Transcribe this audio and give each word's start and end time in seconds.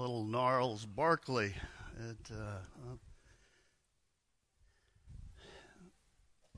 little 0.00 0.24
Gnarls 0.24 0.86
Barkley. 0.86 1.52
It, 2.08 2.32
uh, 2.32 2.96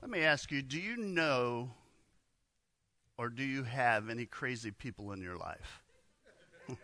let 0.01 0.09
me 0.09 0.21
ask 0.21 0.49
you 0.49 0.61
do 0.61 0.79
you 0.79 0.95
know 0.95 1.69
or 3.17 3.27
do 3.27 3.43
you 3.43 3.63
have 3.63 4.09
any 4.09 4.25
crazy 4.25 4.71
people 4.71 5.11
in 5.11 5.21
your 5.21 5.35
life? 5.35 5.81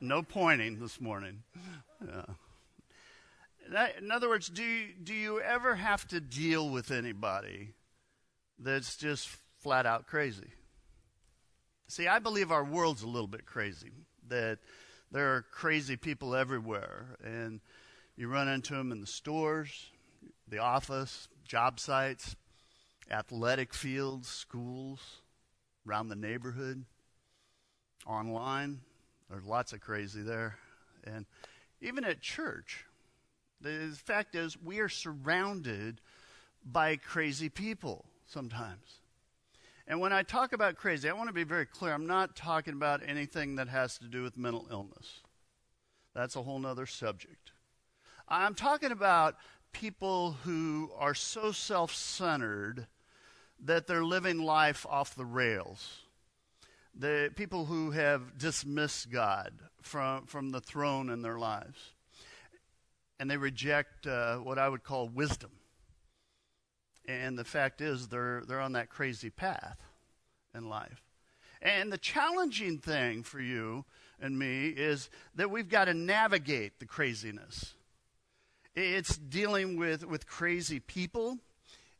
no 0.00 0.22
pointing 0.22 0.80
this 0.80 0.98
morning. 0.98 1.42
Yeah. 2.02 3.82
In 3.98 4.10
other 4.10 4.30
words, 4.30 4.48
do 4.48 4.62
you, 4.62 4.94
do 5.04 5.12
you 5.12 5.42
ever 5.42 5.74
have 5.74 6.08
to 6.08 6.22
deal 6.22 6.70
with 6.70 6.90
anybody 6.90 7.74
that's 8.58 8.96
just 8.96 9.28
flat 9.58 9.84
out 9.84 10.06
crazy? 10.06 10.52
See, 11.86 12.08
I 12.08 12.18
believe 12.18 12.50
our 12.50 12.64
world's 12.64 13.02
a 13.02 13.06
little 13.06 13.28
bit 13.28 13.44
crazy. 13.44 13.90
That 14.28 14.58
there 15.10 15.34
are 15.34 15.42
crazy 15.50 15.96
people 15.96 16.34
everywhere, 16.34 17.16
and 17.24 17.60
you 18.16 18.28
run 18.28 18.48
into 18.48 18.74
them 18.74 18.92
in 18.92 19.00
the 19.00 19.06
stores, 19.06 19.90
the 20.48 20.58
office, 20.58 21.28
job 21.44 21.80
sites, 21.80 22.36
athletic 23.10 23.72
fields, 23.72 24.28
schools, 24.28 25.00
around 25.88 26.08
the 26.08 26.16
neighborhood, 26.16 26.84
online. 28.06 28.80
There's 29.30 29.44
lots 29.44 29.72
of 29.72 29.80
crazy 29.80 30.22
there. 30.22 30.58
And 31.04 31.26
even 31.80 32.04
at 32.04 32.20
church, 32.20 32.84
the 33.60 33.94
fact 34.04 34.34
is, 34.34 34.56
we 34.60 34.80
are 34.80 34.88
surrounded 34.88 36.00
by 36.64 36.96
crazy 36.96 37.48
people 37.48 38.04
sometimes. 38.26 39.00
And 39.90 40.00
when 40.00 40.12
I 40.12 40.22
talk 40.22 40.52
about 40.52 40.76
crazy, 40.76 41.08
I 41.08 41.14
want 41.14 41.28
to 41.28 41.34
be 41.34 41.44
very 41.44 41.64
clear. 41.64 41.94
I'm 41.94 42.06
not 42.06 42.36
talking 42.36 42.74
about 42.74 43.00
anything 43.04 43.56
that 43.56 43.68
has 43.68 43.96
to 43.98 44.04
do 44.04 44.22
with 44.22 44.36
mental 44.36 44.68
illness. 44.70 45.20
That's 46.14 46.36
a 46.36 46.42
whole 46.42 46.64
other 46.66 46.84
subject. 46.84 47.52
I'm 48.28 48.54
talking 48.54 48.92
about 48.92 49.36
people 49.72 50.32
who 50.44 50.90
are 50.98 51.14
so 51.14 51.52
self 51.52 51.94
centered 51.94 52.86
that 53.64 53.86
they're 53.86 54.04
living 54.04 54.42
life 54.42 54.84
off 54.90 55.14
the 55.14 55.24
rails. 55.24 56.00
The 56.94 57.32
people 57.34 57.64
who 57.64 57.92
have 57.92 58.36
dismissed 58.36 59.10
God 59.10 59.54
from, 59.80 60.26
from 60.26 60.50
the 60.50 60.60
throne 60.60 61.08
in 61.08 61.22
their 61.22 61.38
lives. 61.38 61.92
And 63.18 63.30
they 63.30 63.38
reject 63.38 64.06
uh, 64.06 64.36
what 64.36 64.58
I 64.58 64.68
would 64.68 64.84
call 64.84 65.08
wisdom. 65.08 65.50
And 67.08 67.38
the 67.38 67.44
fact 67.44 67.80
is, 67.80 68.08
they're, 68.08 68.42
they're 68.46 68.60
on 68.60 68.72
that 68.72 68.90
crazy 68.90 69.30
path 69.30 69.78
in 70.54 70.68
life. 70.68 71.02
And 71.62 71.90
the 71.90 71.98
challenging 71.98 72.78
thing 72.78 73.22
for 73.22 73.40
you 73.40 73.86
and 74.20 74.38
me 74.38 74.68
is 74.68 75.08
that 75.34 75.50
we've 75.50 75.70
got 75.70 75.86
to 75.86 75.94
navigate 75.94 76.78
the 76.78 76.84
craziness. 76.84 77.74
It's 78.74 79.16
dealing 79.16 79.78
with, 79.78 80.06
with 80.06 80.26
crazy 80.26 80.80
people 80.80 81.38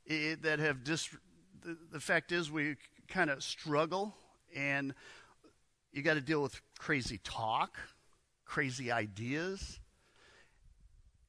it, 0.05 0.43
that 0.43 0.59
have 0.59 0.85
dis. 0.85 1.09
The, 1.63 1.77
the 1.91 2.01
fact 2.01 2.31
is, 2.31 2.51
we 2.51 2.77
kind 3.09 3.31
of 3.31 3.43
struggle, 3.43 4.15
and 4.55 4.95
you 5.91 6.03
got 6.03 6.15
to 6.15 6.21
deal 6.21 6.43
with 6.43 6.61
crazy 6.79 7.19
talk, 7.25 7.79
crazy 8.45 8.93
ideas. 8.93 9.81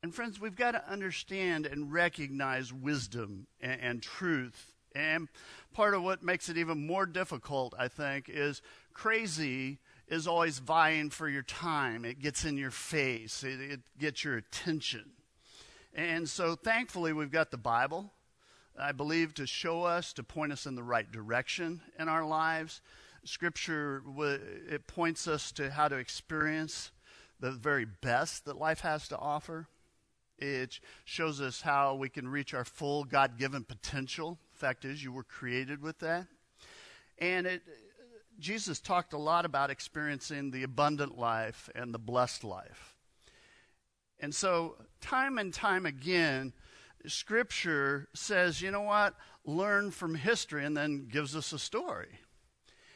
And 0.02 0.16
friends, 0.16 0.40
we've 0.40 0.56
got 0.56 0.72
to 0.72 0.90
understand 0.90 1.66
and 1.66 1.92
recognize 1.92 2.72
wisdom 2.72 3.48
and, 3.60 3.82
and, 3.82 4.04
truth. 4.04 4.74
And 4.96 5.28
part 5.74 5.94
of 5.94 6.04
what 6.04 6.24
makes 6.24 6.48
it 6.48 6.58
even 6.58 6.88
more 6.88 7.06
difficult, 7.06 7.74
I 7.78 7.90
think, 7.90 8.30
is 8.30 8.62
crazy 8.94 9.80
is 10.08 10.26
always 10.26 10.60
vying 10.60 11.10
for 11.10 11.28
your 11.28 11.44
time. 11.44 12.06
It 12.06 12.20
gets 12.20 12.46
in 12.46 12.58
your 12.58 12.72
face, 12.72 13.44
it, 13.44 13.60
it 13.60 13.80
gets 14.00 14.24
your 14.24 14.38
attention. 14.38 15.12
And 15.94 16.30
so 16.30 16.56
thankfully, 16.56 17.14
we've 17.14 17.32
got 17.32 17.52
the 17.52 17.58
Bible, 17.58 18.14
I 18.80 18.94
believe, 18.94 19.34
to 19.36 19.46
show 19.46 19.84
us, 19.84 20.14
to 20.14 20.24
point 20.24 20.54
us 20.54 20.66
in 20.66 20.76
the 20.76 20.84
right 20.84 21.12
direction 21.12 21.82
in 22.00 22.08
our 22.08 22.26
lives. 22.26 22.82
Scripture, 23.26 24.02
it 24.70 24.88
points 24.88 25.28
us 25.28 25.52
to 25.54 25.72
how 25.72 25.90
to 25.90 25.98
experience 25.98 26.92
the 27.40 27.52
very 27.52 27.86
best 27.86 28.46
that 28.46 28.58
life 28.58 28.80
has 28.82 29.08
to 29.10 29.18
offer. 29.18 29.68
It 30.40 30.80
shows 31.06 31.42
us 31.42 31.62
how 31.62 31.96
we 31.96 32.10
can 32.10 32.28
reach 32.28 32.54
our 32.54 32.66
full 32.66 33.04
God 33.04 33.38
given 33.38 33.64
potential. 33.64 34.40
Fact 34.54 34.86
is, 34.86 35.04
you 35.04 35.12
were 35.12 35.24
created 35.24 35.82
with 35.82 36.00
that. 36.00 36.28
And 37.18 37.46
it, 37.46 37.62
Jesus 38.40 38.80
talked 38.80 39.14
a 39.14 39.18
lot 39.18 39.46
about 39.46 39.70
experiencing 39.70 40.52
the 40.52 40.64
abundant 40.64 41.18
life 41.18 41.70
and 41.76 41.94
the 41.94 42.00
blessed 42.00 42.44
life. 42.44 42.96
And 44.20 44.34
so, 44.34 44.76
time 45.02 45.38
and 45.38 45.54
time 45.54 45.86
again, 45.86 46.54
Scripture 47.06 48.08
says, 48.14 48.62
you 48.62 48.72
know 48.72 48.82
what? 48.82 49.16
Learn 49.46 49.92
from 49.92 50.16
history, 50.16 50.66
and 50.66 50.76
then 50.76 51.08
gives 51.10 51.36
us 51.36 51.54
a 51.54 51.60
story. 51.60 52.20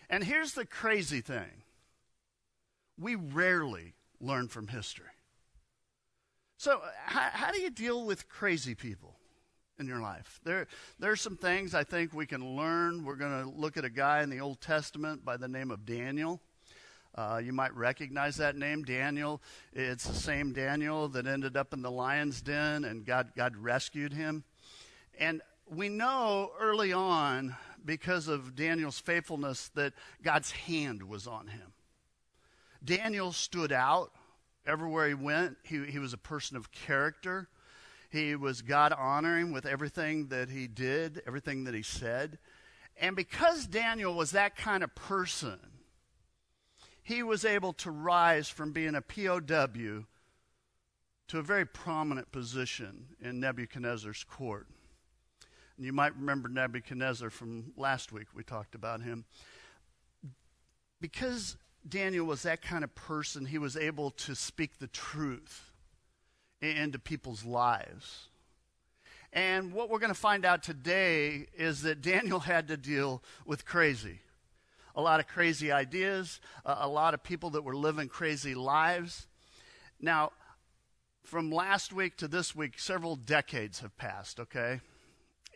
And 0.09 0.23
here's 0.23 0.53
the 0.53 0.65
crazy 0.65 1.21
thing 1.21 1.63
we 2.97 3.15
rarely 3.15 3.93
learn 4.19 4.47
from 4.47 4.67
history. 4.67 5.12
So, 6.63 6.79
how, 7.07 7.27
how 7.33 7.51
do 7.51 7.59
you 7.59 7.69
deal 7.69 8.05
with 8.05 8.29
crazy 8.29 8.73
people 8.73 9.17
in 9.79 9.85
your 9.85 9.99
life? 9.99 10.39
There, 10.45 10.67
there 10.97 11.11
are 11.11 11.17
some 11.17 11.35
things 11.35 11.75
I 11.75 11.83
think 11.83 12.13
we 12.13 12.25
can 12.25 12.55
learn. 12.55 13.03
We're 13.03 13.17
going 13.17 13.43
to 13.43 13.49
look 13.49 13.75
at 13.75 13.83
a 13.83 13.89
guy 13.89 14.23
in 14.23 14.29
the 14.29 14.39
Old 14.39 14.61
Testament 14.61 15.25
by 15.25 15.35
the 15.35 15.49
name 15.49 15.71
of 15.71 15.85
Daniel. 15.85 16.39
Uh, 17.15 17.41
you 17.43 17.51
might 17.51 17.75
recognize 17.75 18.37
that 18.37 18.55
name, 18.55 18.83
Daniel. 18.83 19.41
It's 19.73 20.05
the 20.05 20.15
same 20.15 20.53
Daniel 20.53 21.09
that 21.09 21.27
ended 21.27 21.57
up 21.57 21.73
in 21.73 21.81
the 21.81 21.91
lion's 21.91 22.41
den 22.41 22.85
and 22.85 23.05
God, 23.05 23.33
God 23.35 23.57
rescued 23.57 24.13
him. 24.13 24.45
And 25.19 25.41
we 25.69 25.89
know 25.89 26.51
early 26.61 26.93
on, 26.93 27.57
because 27.83 28.29
of 28.29 28.55
Daniel's 28.55 28.99
faithfulness, 29.01 29.67
that 29.75 29.91
God's 30.23 30.51
hand 30.51 31.03
was 31.03 31.27
on 31.27 31.47
him. 31.47 31.73
Daniel 32.85 33.33
stood 33.33 33.73
out 33.73 34.13
Everywhere 34.65 35.07
he 35.07 35.13
went, 35.13 35.57
he, 35.63 35.85
he 35.85 35.99
was 35.99 36.13
a 36.13 36.17
person 36.17 36.55
of 36.55 36.71
character. 36.71 37.49
He 38.09 38.35
was 38.35 38.61
God 38.61 38.93
honoring 38.93 39.51
with 39.51 39.65
everything 39.65 40.27
that 40.27 40.49
he 40.49 40.67
did, 40.67 41.21
everything 41.27 41.63
that 41.65 41.73
he 41.73 41.81
said. 41.81 42.37
And 42.97 43.15
because 43.15 43.65
Daniel 43.65 44.13
was 44.13 44.31
that 44.31 44.55
kind 44.55 44.83
of 44.83 44.93
person, 44.93 45.59
he 47.01 47.23
was 47.23 47.43
able 47.43 47.73
to 47.73 47.91
rise 47.91 48.47
from 48.47 48.71
being 48.71 48.95
a 48.95 49.01
POW 49.01 50.05
to 51.27 51.39
a 51.39 51.41
very 51.41 51.65
prominent 51.65 52.31
position 52.31 53.07
in 53.19 53.39
Nebuchadnezzar's 53.39 54.23
court. 54.23 54.67
And 55.75 55.85
you 55.85 55.91
might 55.91 56.15
remember 56.15 56.47
Nebuchadnezzar 56.47 57.29
from 57.29 57.73
last 57.75 58.11
week, 58.11 58.27
we 58.35 58.43
talked 58.43 58.75
about 58.75 59.01
him. 59.01 59.25
Because 61.01 61.57
Daniel 61.87 62.25
was 62.25 62.43
that 62.43 62.61
kind 62.61 62.83
of 62.83 62.95
person. 62.95 63.45
He 63.45 63.57
was 63.57 63.75
able 63.75 64.11
to 64.11 64.35
speak 64.35 64.79
the 64.79 64.87
truth 64.87 65.71
into 66.61 66.97
people's 66.97 67.43
lives. 67.43 68.29
And 69.33 69.73
what 69.73 69.89
we're 69.89 69.99
going 69.99 70.13
to 70.13 70.19
find 70.19 70.45
out 70.45 70.63
today 70.63 71.47
is 71.57 71.81
that 71.81 72.01
Daniel 72.01 72.39
had 72.41 72.67
to 72.67 72.77
deal 72.77 73.23
with 73.45 73.65
crazy. 73.65 74.19
A 74.95 75.01
lot 75.01 75.19
of 75.19 75.27
crazy 75.27 75.71
ideas, 75.71 76.39
a 76.65 76.87
lot 76.87 77.15
of 77.15 77.23
people 77.23 77.49
that 77.51 77.63
were 77.63 77.75
living 77.75 78.07
crazy 78.07 78.53
lives. 78.53 79.25
Now, 79.99 80.31
from 81.23 81.49
last 81.51 81.91
week 81.91 82.15
to 82.17 82.27
this 82.27 82.55
week, 82.55 82.77
several 82.77 83.15
decades 83.15 83.79
have 83.79 83.97
passed, 83.97 84.39
okay? 84.39 84.81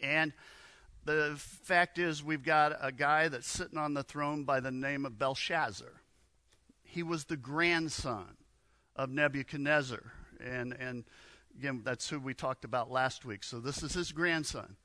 And 0.01 0.33
the 1.05 1.35
fact 1.37 1.99
is, 1.99 2.23
we've 2.23 2.43
got 2.43 2.73
a 2.81 2.91
guy 2.91 3.27
that's 3.27 3.47
sitting 3.47 3.77
on 3.77 3.93
the 3.93 4.01
throne 4.01 4.43
by 4.43 4.59
the 4.59 4.71
name 4.71 5.05
of 5.05 5.19
Belshazzar. 5.19 5.96
He 6.87 7.03
was 7.03 7.25
the 7.25 7.37
grandson 7.37 8.37
of 8.95 9.09
Nebuchadnezzar. 9.09 10.11
And, 10.43 10.73
and 10.73 11.03
again, 11.57 11.81
that's 11.83 12.09
who 12.09 12.19
we 12.19 12.33
talked 12.33 12.65
about 12.65 12.91
last 12.91 13.25
week. 13.25 13.43
So 13.43 13.59
this 13.59 13.83
is 13.83 13.93
his 13.93 14.11
grandson. 14.11 14.75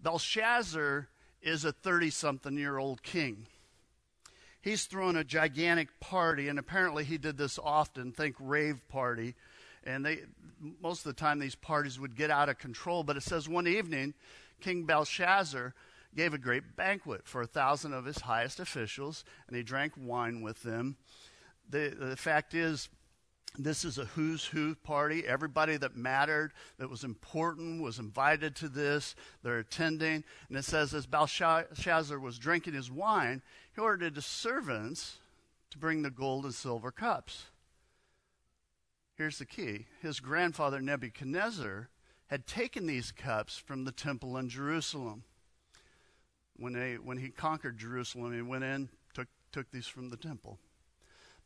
Belshazzar 0.00 1.08
is 1.42 1.64
a 1.64 1.72
30 1.72 2.10
something 2.10 2.56
year 2.58 2.78
old 2.78 3.02
king. 3.02 3.46
He's 4.60 4.84
thrown 4.86 5.16
a 5.16 5.22
gigantic 5.22 6.00
party, 6.00 6.48
and 6.48 6.58
apparently 6.58 7.04
he 7.04 7.18
did 7.18 7.38
this 7.38 7.58
often. 7.62 8.10
Think 8.10 8.34
rave 8.40 8.80
party. 8.88 9.36
And 9.84 10.04
they, 10.04 10.22
most 10.80 11.06
of 11.06 11.14
the 11.14 11.20
time, 11.20 11.38
these 11.38 11.54
parties 11.54 12.00
would 12.00 12.16
get 12.16 12.30
out 12.30 12.48
of 12.48 12.58
control. 12.58 13.04
But 13.04 13.16
it 13.16 13.22
says 13.22 13.48
one 13.48 13.68
evening, 13.68 14.14
King 14.60 14.84
Belshazzar 14.84 15.72
gave 16.16 16.34
a 16.34 16.38
great 16.38 16.74
banquet 16.74 17.22
for 17.24 17.42
a 17.42 17.46
thousand 17.46 17.92
of 17.92 18.06
his 18.06 18.22
highest 18.22 18.58
officials, 18.58 19.24
and 19.46 19.56
he 19.56 19.62
drank 19.62 19.92
wine 19.96 20.42
with 20.42 20.62
them 20.62 20.96
the, 21.70 21.94
the 21.98 22.16
fact 22.16 22.54
is, 22.54 22.88
this 23.58 23.84
is 23.84 23.98
a 23.98 24.04
who's 24.04 24.44
who 24.44 24.74
party. 24.74 25.26
Everybody 25.26 25.76
that 25.78 25.96
mattered, 25.96 26.52
that 26.78 26.90
was 26.90 27.04
important, 27.04 27.82
was 27.82 27.98
invited 27.98 28.54
to 28.56 28.68
this. 28.68 29.14
They're 29.42 29.58
attending. 29.58 30.24
And 30.48 30.58
it 30.58 30.64
says, 30.64 30.92
as 30.92 31.06
Belshazzar 31.06 32.18
was 32.18 32.38
drinking 32.38 32.74
his 32.74 32.90
wine, 32.90 33.42
he 33.74 33.80
ordered 33.80 34.16
his 34.16 34.26
servants 34.26 35.18
to 35.70 35.78
bring 35.78 36.02
the 36.02 36.10
gold 36.10 36.44
and 36.44 36.54
silver 36.54 36.90
cups. 36.90 37.46
here's 39.16 39.38
the 39.38 39.46
key 39.46 39.86
his 40.02 40.20
grandfather 40.20 40.80
Nebuchadnezzar 40.80 41.88
had 42.26 42.46
taken 42.46 42.86
these 42.86 43.12
cups 43.12 43.56
from 43.56 43.84
the 43.84 43.92
temple 43.92 44.36
in 44.36 44.48
Jerusalem. 44.48 45.24
When, 46.56 46.72
they, 46.72 46.94
when 46.94 47.18
he 47.18 47.28
conquered 47.28 47.78
Jerusalem, 47.78 48.34
he 48.34 48.42
went 48.42 48.64
in, 48.64 48.88
took, 49.14 49.28
took 49.52 49.70
these 49.70 49.86
from 49.86 50.08
the 50.10 50.16
temple. 50.16 50.58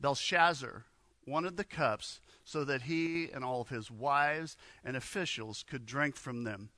Belshazzar 0.01 0.85
wanted 1.27 1.57
the 1.57 1.65
cups 1.65 2.21
so 2.45 2.65
that 2.65 2.83
he 2.83 3.31
and 3.31 3.45
all 3.45 3.61
of 3.61 3.69
his 3.69 3.91
wives 3.91 4.57
and 4.85 4.97
officials 4.97 5.65
could 5.69 5.87
drink 5.87 6.17
from 6.17 6.45
them. 6.45 6.71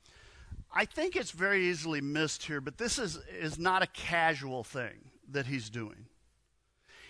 I 0.71 0.85
think 0.85 1.15
it's 1.15 1.31
very 1.31 1.67
easily 1.67 2.01
missed 2.01 2.43
here, 2.43 2.61
but 2.61 2.77
this 2.77 2.97
is, 2.97 3.17
is 3.39 3.59
not 3.59 3.83
a 3.83 3.87
casual 3.87 4.63
thing 4.63 5.11
that 5.29 5.45
he's 5.45 5.69
doing. 5.69 6.07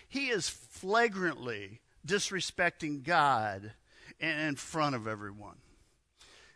He 0.08 0.28
is 0.28 0.48
flagrantly 0.48 1.80
disrespecting 2.06 3.02
God 3.02 3.72
in 4.20 4.56
front 4.56 4.94
of 4.94 5.06
everyone. 5.06 5.56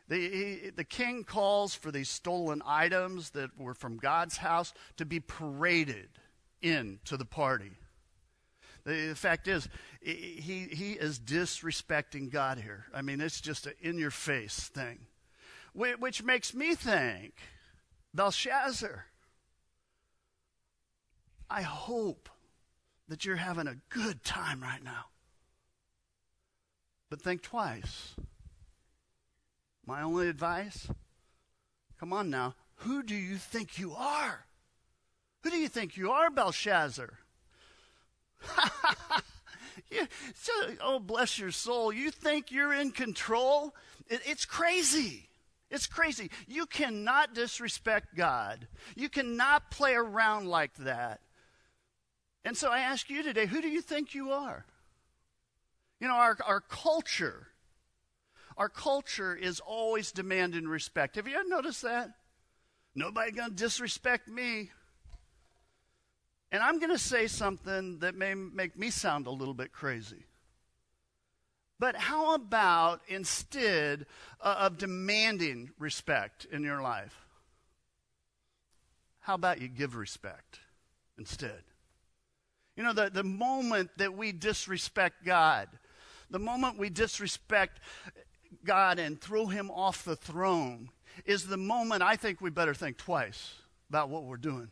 The, 0.08 0.16
he, 0.16 0.70
the 0.70 0.84
king 0.84 1.24
calls 1.24 1.74
for 1.74 1.90
these 1.90 2.08
stolen 2.08 2.62
items 2.64 3.30
that 3.30 3.58
were 3.58 3.74
from 3.74 3.98
God's 3.98 4.38
house 4.38 4.72
to 4.96 5.04
be 5.04 5.20
paraded 5.20 6.08
into 6.62 7.16
the 7.16 7.24
party. 7.24 7.72
The, 8.88 9.08
the 9.08 9.14
fact 9.14 9.48
is, 9.48 9.68
he, 10.00 10.66
he 10.72 10.92
is 10.92 11.18
disrespecting 11.18 12.30
God 12.30 12.58
here. 12.58 12.86
I 12.94 13.02
mean, 13.02 13.20
it's 13.20 13.38
just 13.38 13.66
an 13.66 13.74
in 13.82 13.98
your 13.98 14.10
face 14.10 14.70
thing. 14.72 15.00
Which 15.74 16.22
makes 16.22 16.54
me 16.54 16.74
think 16.74 17.34
Belshazzar, 18.14 19.04
I 21.50 21.60
hope 21.60 22.30
that 23.08 23.26
you're 23.26 23.36
having 23.36 23.66
a 23.66 23.76
good 23.90 24.24
time 24.24 24.62
right 24.62 24.82
now. 24.82 25.04
But 27.10 27.20
think 27.20 27.42
twice. 27.42 28.14
My 29.84 30.00
only 30.00 30.28
advice 30.28 30.88
come 32.00 32.14
on 32.14 32.30
now. 32.30 32.54
Who 32.76 33.02
do 33.02 33.14
you 33.14 33.36
think 33.36 33.78
you 33.78 33.92
are? 33.92 34.46
Who 35.42 35.50
do 35.50 35.58
you 35.58 35.68
think 35.68 35.98
you 35.98 36.10
are, 36.10 36.30
Belshazzar? 36.30 37.18
you, 39.90 40.06
so, 40.34 40.52
oh, 40.82 40.98
bless 40.98 41.38
your 41.38 41.50
soul. 41.50 41.92
You 41.92 42.10
think 42.10 42.50
you're 42.50 42.72
in 42.72 42.90
control? 42.90 43.74
It, 44.08 44.20
it's 44.24 44.44
crazy. 44.44 45.28
It's 45.70 45.86
crazy. 45.86 46.30
You 46.46 46.66
cannot 46.66 47.34
disrespect 47.34 48.14
God. 48.16 48.66
You 48.96 49.08
cannot 49.08 49.70
play 49.70 49.94
around 49.94 50.46
like 50.46 50.74
that. 50.76 51.20
And 52.44 52.56
so 52.56 52.70
I 52.70 52.80
ask 52.80 53.10
you 53.10 53.22
today 53.22 53.46
who 53.46 53.60
do 53.60 53.68
you 53.68 53.82
think 53.82 54.14
you 54.14 54.30
are? 54.30 54.64
You 56.00 56.08
know, 56.08 56.14
our, 56.14 56.36
our 56.46 56.60
culture, 56.60 57.48
our 58.56 58.68
culture 58.68 59.34
is 59.34 59.60
always 59.60 60.12
demanding 60.12 60.66
respect. 60.66 61.16
Have 61.16 61.26
you 61.28 61.36
ever 61.36 61.48
noticed 61.48 61.82
that? 61.82 62.10
Nobody 62.94 63.32
to 63.32 63.50
disrespect 63.50 64.28
me. 64.28 64.70
And 66.50 66.62
I'm 66.62 66.78
going 66.78 66.92
to 66.92 66.98
say 66.98 67.26
something 67.26 67.98
that 67.98 68.14
may 68.14 68.34
make 68.34 68.78
me 68.78 68.90
sound 68.90 69.26
a 69.26 69.30
little 69.30 69.54
bit 69.54 69.72
crazy. 69.72 70.24
But 71.78 71.94
how 71.94 72.34
about 72.34 73.02
instead 73.06 74.06
uh, 74.40 74.56
of 74.60 74.78
demanding 74.78 75.70
respect 75.78 76.46
in 76.50 76.64
your 76.64 76.82
life, 76.82 77.14
how 79.20 79.34
about 79.34 79.60
you 79.60 79.68
give 79.68 79.94
respect 79.94 80.58
instead? 81.18 81.62
You 82.76 82.82
know, 82.82 82.92
the, 82.92 83.10
the 83.10 83.24
moment 83.24 83.90
that 83.98 84.16
we 84.16 84.32
disrespect 84.32 85.24
God, 85.24 85.68
the 86.30 86.38
moment 86.38 86.78
we 86.78 86.90
disrespect 86.90 87.80
God 88.64 88.98
and 88.98 89.20
throw 89.20 89.46
him 89.46 89.70
off 89.70 90.04
the 90.04 90.16
throne, 90.16 90.90
is 91.26 91.46
the 91.46 91.56
moment 91.56 92.02
I 92.02 92.16
think 92.16 92.40
we 92.40 92.50
better 92.50 92.74
think 92.74 92.96
twice 92.96 93.54
about 93.88 94.08
what 94.08 94.24
we're 94.24 94.36
doing. 94.36 94.70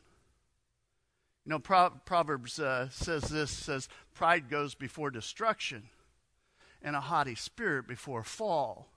You 1.47 1.51
know, 1.51 1.59
Pro- 1.61 1.93
Proverbs 2.05 2.59
uh, 2.59 2.89
says 2.91 3.23
this 3.23 3.53
says, 3.53 3.89
pride 4.15 4.51
goes 4.51 4.75
before 4.75 5.11
destruction 5.11 5.85
and 6.83 6.97
a 6.97 7.01
haughty 7.01 7.37
spirit 7.37 7.87
before 7.87 8.25
fall. 8.25 8.89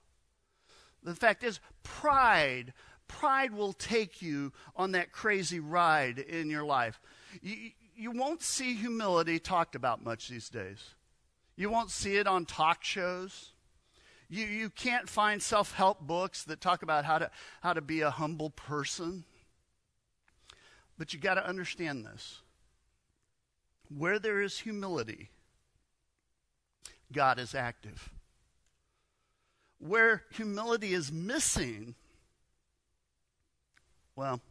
The 1.04 1.14
fact 1.14 1.44
is, 1.44 1.60
pride, 1.84 2.72
pride 3.06 3.52
will 3.52 3.72
take 3.72 4.20
you 4.20 4.52
on 4.74 4.92
that 4.92 5.12
crazy 5.12 5.60
ride 5.60 6.18
in 6.18 6.50
your 6.50 6.64
life. 6.64 7.00
You, 7.40 7.70
you 7.94 8.10
won't 8.10 8.42
see 8.42 8.74
humility 8.74 9.38
talked 9.38 9.76
about 9.76 10.02
much 10.02 10.28
these 10.28 10.48
days. 10.48 10.94
You 11.54 11.70
won't 11.70 11.90
see 11.90 12.16
it 12.16 12.26
on 12.26 12.46
talk 12.46 12.82
shows. 12.82 13.52
You, 14.28 14.44
you 14.46 14.70
can't 14.70 15.08
find 15.08 15.40
self 15.40 15.72
help 15.72 16.00
books 16.00 16.42
that 16.44 16.60
talk 16.60 16.82
about 16.82 17.04
how 17.04 17.18
to, 17.18 17.30
how 17.62 17.74
to 17.74 17.80
be 17.80 18.00
a 18.00 18.10
humble 18.10 18.50
person. 18.50 19.24
But 21.00 21.14
you 21.14 21.18
got 21.18 21.36
to 21.36 21.48
understand 21.48 22.04
this. 22.04 22.42
Where 23.88 24.18
there 24.18 24.42
is 24.42 24.58
humility, 24.58 25.30
God 27.10 27.38
is 27.38 27.54
active. 27.54 28.10
Where 29.78 30.24
humility 30.30 30.92
is 30.92 31.10
missing, 31.10 31.94
well, 34.14 34.42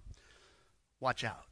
watch 0.99 1.23
out. 1.23 1.45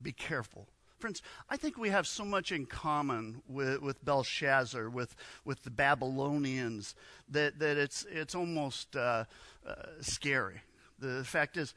Be 0.00 0.12
careful. 0.12 0.66
Friends, 0.98 1.20
I 1.50 1.58
think 1.58 1.76
we 1.76 1.90
have 1.90 2.06
so 2.06 2.24
much 2.24 2.52
in 2.52 2.64
common 2.64 3.42
with, 3.46 3.82
with 3.82 4.02
Belshazzar, 4.02 4.88
with, 4.88 5.14
with 5.44 5.62
the 5.62 5.70
Babylonians, 5.70 6.94
that, 7.28 7.58
that 7.58 7.76
it's, 7.76 8.06
it's 8.10 8.34
almost 8.34 8.96
uh, 8.96 9.24
uh, 9.68 9.74
scary. 10.00 10.62
The 10.98 11.22
fact 11.22 11.58
is, 11.58 11.74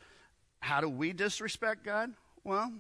how 0.62 0.80
do 0.80 0.88
we 0.88 1.12
disrespect 1.12 1.84
God? 1.84 2.14
Well, 2.50 2.74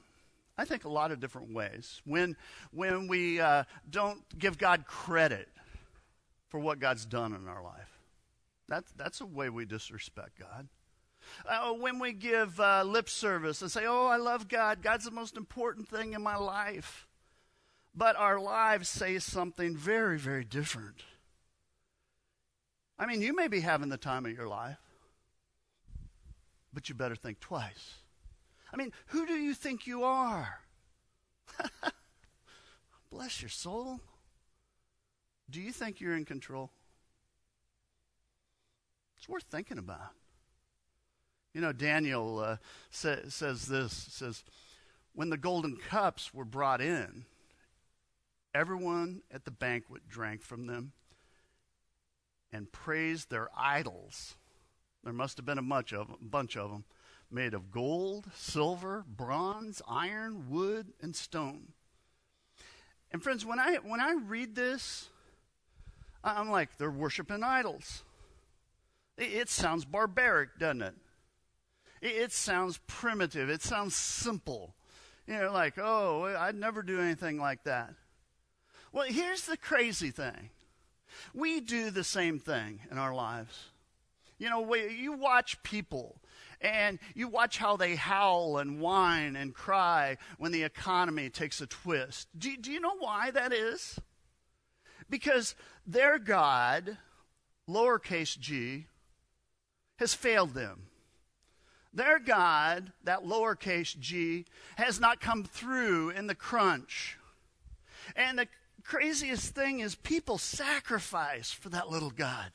I 0.57 0.65
think 0.65 0.83
a 0.83 0.89
lot 0.89 1.11
of 1.11 1.19
different 1.19 1.53
ways. 1.53 2.01
When, 2.03 2.35
when 2.71 3.07
we 3.07 3.39
uh, 3.39 3.65
don't 3.87 4.23
give 4.39 4.57
God 4.57 4.87
credit 4.87 5.47
for 6.47 6.59
what 6.59 6.79
God's 6.79 7.05
done 7.05 7.35
in 7.35 7.47
our 7.47 7.61
life. 7.61 7.99
That's, 8.67 8.91
that's 8.93 9.21
a 9.21 9.27
way 9.27 9.51
we 9.51 9.65
disrespect 9.65 10.39
God. 10.39 10.69
Uh, 11.47 11.73
when 11.73 11.99
we 11.99 12.13
give 12.13 12.59
uh, 12.59 12.81
lip 12.81 13.09
service 13.09 13.61
and 13.61 13.69
say, 13.69 13.85
Oh, 13.85 14.07
I 14.07 14.17
love 14.17 14.47
God, 14.47 14.81
God's 14.81 15.05
the 15.05 15.11
most 15.11 15.37
important 15.37 15.87
thing 15.87 16.13
in 16.13 16.23
my 16.23 16.35
life. 16.35 17.07
But 17.93 18.15
our 18.15 18.39
lives 18.39 18.89
say 18.89 19.19
something 19.19 19.77
very, 19.77 20.17
very 20.17 20.45
different. 20.45 21.03
I 22.97 23.05
mean, 23.05 23.21
you 23.21 23.35
may 23.35 23.47
be 23.47 23.59
having 23.59 23.89
the 23.89 23.97
time 23.97 24.25
of 24.25 24.31
your 24.31 24.47
life, 24.47 24.79
but 26.73 26.89
you 26.89 26.95
better 26.95 27.15
think 27.15 27.39
twice. 27.39 27.99
I 28.73 28.77
mean, 28.77 28.91
who 29.07 29.25
do 29.25 29.33
you 29.33 29.53
think 29.53 29.87
you 29.87 30.03
are? 30.03 30.59
Bless 33.11 33.41
your 33.41 33.49
soul. 33.49 33.99
Do 35.49 35.59
you 35.59 35.71
think 35.71 35.99
you're 35.99 36.15
in 36.15 36.25
control? 36.25 36.71
It's 39.17 39.27
worth 39.27 39.45
thinking 39.49 39.79
about. 39.79 40.11
You 41.53 41.61
know, 41.61 41.73
Daniel 41.73 42.39
uh, 42.39 42.57
sa- 42.91 43.27
says 43.27 43.65
this 43.65 43.91
says, 43.91 44.43
when 45.13 45.29
the 45.29 45.37
golden 45.37 45.75
cups 45.75 46.33
were 46.33 46.45
brought 46.45 46.81
in, 46.81 47.25
everyone 48.53 49.23
at 49.31 49.45
the 49.45 49.51
banquet 49.51 50.07
drank 50.07 50.43
from 50.43 50.67
them 50.67 50.91
and 52.53 52.71
praised 52.71 53.29
their 53.29 53.49
idols. 53.57 54.35
There 55.03 55.13
must 55.13 55.37
have 55.37 55.45
been 55.45 55.57
a 55.57 55.61
of 55.93 56.07
them, 56.07 56.17
bunch 56.21 56.55
of 56.55 56.69
them 56.69 56.85
made 57.31 57.53
of 57.53 57.71
gold, 57.71 58.27
silver, 58.35 59.05
bronze, 59.07 59.81
iron, 59.87 60.49
wood, 60.49 60.93
and 61.01 61.15
stone. 61.15 61.73
And 63.11 63.23
friends, 63.23 63.45
when 63.45 63.59
I 63.59 63.75
when 63.77 63.99
I 63.99 64.13
read 64.13 64.55
this, 64.55 65.09
I'm 66.23 66.49
like, 66.49 66.77
they're 66.77 66.91
worshiping 66.91 67.43
idols. 67.43 68.03
It, 69.17 69.33
it 69.33 69.49
sounds 69.49 69.85
barbaric, 69.85 70.59
doesn't 70.59 70.81
it? 70.81 70.95
it? 72.01 72.07
It 72.07 72.31
sounds 72.31 72.79
primitive. 72.87 73.49
It 73.49 73.61
sounds 73.61 73.95
simple. 73.95 74.75
You 75.27 75.37
know, 75.37 75.51
like, 75.51 75.77
oh, 75.77 76.23
I'd 76.23 76.55
never 76.55 76.81
do 76.81 76.99
anything 76.99 77.39
like 77.39 77.63
that. 77.63 77.93
Well, 78.91 79.05
here's 79.05 79.45
the 79.45 79.57
crazy 79.57 80.11
thing 80.11 80.49
we 81.33 81.59
do 81.59 81.91
the 81.91 82.03
same 82.03 82.39
thing 82.39 82.81
in 82.89 82.97
our 82.97 83.13
lives. 83.13 83.69
You 84.39 84.49
know, 84.49 84.73
you 84.73 85.13
watch 85.13 85.61
people 85.63 86.19
and 86.61 86.99
you 87.13 87.27
watch 87.27 87.57
how 87.57 87.77
they 87.77 87.95
howl 87.95 88.57
and 88.57 88.79
whine 88.79 89.35
and 89.35 89.53
cry 89.53 90.17
when 90.37 90.51
the 90.51 90.63
economy 90.63 91.29
takes 91.29 91.61
a 91.61 91.67
twist. 91.67 92.27
Do, 92.37 92.55
do 92.57 92.71
you 92.71 92.79
know 92.79 92.97
why 92.97 93.31
that 93.31 93.53
is? 93.53 93.99
Because 95.09 95.55
their 95.85 96.19
God, 96.19 96.97
lowercase 97.67 98.37
g, 98.39 98.87
has 99.97 100.13
failed 100.13 100.53
them. 100.53 100.83
Their 101.93 102.19
God, 102.19 102.93
that 103.03 103.23
lowercase 103.23 103.97
g, 103.97 104.45
has 104.75 104.99
not 104.99 105.19
come 105.19 105.43
through 105.43 106.11
in 106.11 106.27
the 106.27 106.35
crunch. 106.35 107.17
And 108.15 108.37
the 108.37 108.47
craziest 108.83 109.55
thing 109.55 109.79
is 109.79 109.95
people 109.95 110.37
sacrifice 110.37 111.51
for 111.51 111.69
that 111.69 111.89
little 111.89 112.11
God. 112.11 112.51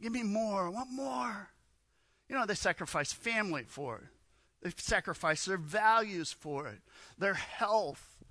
Give 0.00 0.12
me 0.12 0.22
more. 0.22 0.66
I 0.66 0.68
want 0.68 0.90
more. 0.90 1.48
You 2.28 2.36
know, 2.36 2.46
they 2.46 2.54
sacrifice 2.54 3.12
family 3.12 3.64
for 3.66 3.98
it. 3.98 4.04
They 4.62 4.72
sacrifice 4.76 5.44
their 5.44 5.58
values 5.58 6.32
for 6.32 6.66
it, 6.66 6.80
their 7.18 7.34
health, 7.34 8.24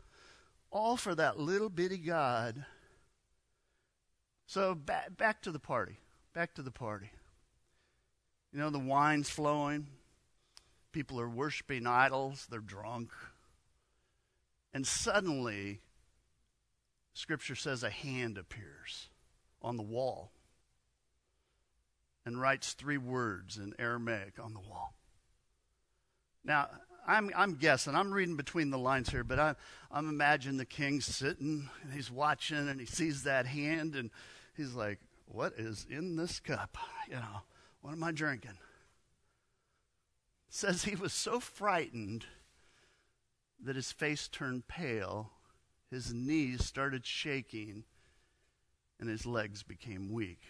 all 0.70 0.98
for 0.98 1.16
that 1.16 1.40
little 1.40 1.70
bitty 1.70 1.98
God. 1.98 2.66
So 4.46 4.76
back, 4.76 5.16
back 5.16 5.42
to 5.44 5.52
the 5.52 5.60
party. 5.60 5.98
Back 6.34 6.56
to 6.56 6.62
the 6.62 6.72
party. 6.72 7.10
You 8.52 8.60
know, 8.60 8.70
the 8.70 8.80
wine's 8.80 9.30
flowing. 9.30 9.88
People 10.92 11.20
are 11.20 11.30
worshiping 11.30 11.88
idols. 11.88 12.48
They're 12.50 12.60
drunk. 12.60 13.12
And 14.74 14.86
suddenly, 14.86 15.80
Scripture 17.14 17.56
says 17.56 17.84
a 17.84 17.90
hand 17.90 18.38
appears 18.38 19.08
on 19.62 19.78
the 19.78 19.84
wall 19.84 20.32
and 22.26 22.42
writes 22.42 22.74
three 22.74 22.98
words 22.98 23.58
in 23.58 23.74
Aramaic 23.78 24.34
on 24.42 24.54
the 24.54 24.60
wall. 24.60 24.94
Now, 26.44 26.68
I'm, 27.08 27.32
I'm 27.36 27.56
guessing, 27.56 27.96
I'm 27.96 28.12
reading 28.12 28.36
between 28.36 28.72
the 28.72 28.78
lines 28.78 29.10
here, 29.10 29.24
but 29.24 29.40
I, 29.40 29.56
I'm 29.92 30.10
imagining 30.10 30.58
the 30.58 30.66
king 30.66 31.02
sitting 31.02 31.70
and 31.84 31.94
he's 31.94 32.12
watching 32.12 32.68
and 32.68 32.80
he 32.80 32.86
sees 32.86 33.24
that 33.24 33.46
hand 33.46 33.96
and 33.96 34.10
he's 34.58 34.74
like, 34.74 35.00
What 35.28 35.54
is 35.58 35.86
in 35.90 36.16
this 36.16 36.40
cup? 36.40 36.78
You 37.08 37.18
know, 37.18 37.44
what 37.82 37.92
am 37.92 38.04
I 38.04 38.12
drinking? 38.12 38.58
Says 40.50 40.86
he 40.86 40.96
was 40.96 41.14
so 41.14 41.40
frightened 41.40 42.26
that 43.64 43.76
his 43.76 43.92
face 43.92 44.28
turned 44.28 44.68
pale, 44.68 45.34
his 45.92 46.12
knees 46.12 46.66
started 46.66 47.06
shaking, 47.06 47.84
and 49.00 49.08
his 49.08 49.28
legs 49.28 49.62
became 49.62 50.12
weak. 50.12 50.42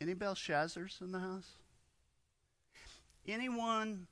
Any 0.00 0.14
Belshazzars 0.14 1.00
in 1.00 1.12
the 1.12 1.18
house? 1.18 1.50
Anyone 3.26 4.06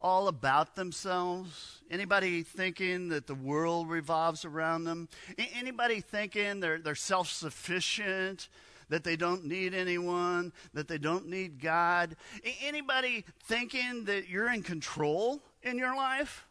all 0.00 0.28
about 0.28 0.74
themselves? 0.76 1.82
Anybody 1.90 2.42
thinking 2.42 3.10
that 3.10 3.26
the 3.26 3.34
world 3.34 3.88
revolves 3.88 4.44
around 4.44 4.84
them? 4.84 5.08
Anybody 5.54 6.00
thinking 6.00 6.60
they're, 6.60 6.78
they're 6.78 6.94
self 6.94 7.30
sufficient, 7.30 8.48
that 8.88 9.04
they 9.04 9.14
don't 9.14 9.44
need 9.44 9.74
anyone, 9.74 10.52
that 10.74 10.88
they 10.88 10.98
don't 10.98 11.28
need 11.28 11.60
God? 11.60 12.16
Anybody 12.62 13.24
thinking 13.44 14.04
that 14.06 14.28
you're 14.28 14.50
in 14.50 14.62
control 14.62 15.42
in 15.62 15.78
your 15.78 15.94
life? 15.94 16.46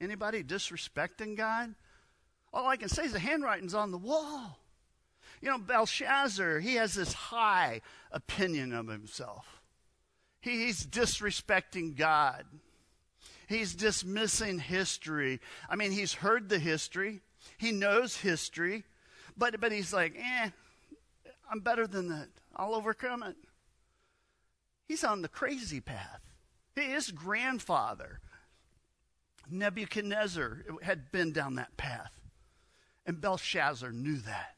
Anybody 0.00 0.42
disrespecting 0.42 1.36
God? 1.36 1.74
All 2.52 2.68
I 2.68 2.76
can 2.76 2.88
say 2.88 3.04
is 3.04 3.12
the 3.12 3.18
handwriting's 3.18 3.74
on 3.74 3.90
the 3.90 3.98
wall. 3.98 4.58
You 5.40 5.50
know, 5.50 5.58
Belshazzar, 5.58 6.60
he 6.60 6.74
has 6.76 6.94
this 6.94 7.12
high 7.12 7.82
opinion 8.10 8.72
of 8.72 8.88
himself. 8.88 9.62
He's 10.40 10.86
disrespecting 10.86 11.96
God. 11.96 12.44
He's 13.48 13.74
dismissing 13.74 14.58
history. 14.58 15.40
I 15.68 15.76
mean, 15.76 15.92
he's 15.92 16.14
heard 16.14 16.48
the 16.48 16.58
history, 16.58 17.20
he 17.58 17.72
knows 17.72 18.16
history, 18.16 18.84
but, 19.36 19.60
but 19.60 19.72
he's 19.72 19.92
like, 19.92 20.16
eh, 20.16 20.50
I'm 21.50 21.60
better 21.60 21.86
than 21.86 22.08
that. 22.08 22.28
I'll 22.56 22.74
overcome 22.74 23.22
it. 23.22 23.36
He's 24.88 25.04
on 25.04 25.22
the 25.22 25.28
crazy 25.28 25.80
path. 25.80 26.20
His 26.74 27.10
grandfather, 27.10 28.20
Nebuchadnezzar, 29.50 30.64
had 30.82 31.10
been 31.12 31.32
down 31.32 31.54
that 31.54 31.76
path. 31.76 32.12
And 33.04 33.20
Belshazzar 33.20 33.92
knew 33.92 34.16
that. 34.18 34.55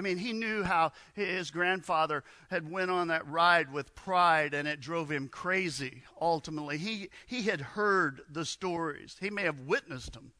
I 0.00 0.02
mean, 0.02 0.16
he 0.16 0.32
knew 0.32 0.62
how 0.62 0.92
his 1.12 1.50
grandfather 1.50 2.24
had 2.48 2.70
went 2.70 2.90
on 2.90 3.08
that 3.08 3.28
ride 3.28 3.70
with 3.70 3.94
pride 3.94 4.54
and 4.54 4.66
it 4.66 4.80
drove 4.80 5.10
him 5.10 5.28
crazy 5.28 6.04
ultimately. 6.18 6.78
He, 6.78 7.10
he 7.26 7.42
had 7.42 7.60
heard 7.60 8.22
the 8.30 8.46
stories. 8.46 9.18
He 9.20 9.28
may 9.28 9.42
have 9.42 9.60
witnessed 9.60 10.14
them 10.14 10.32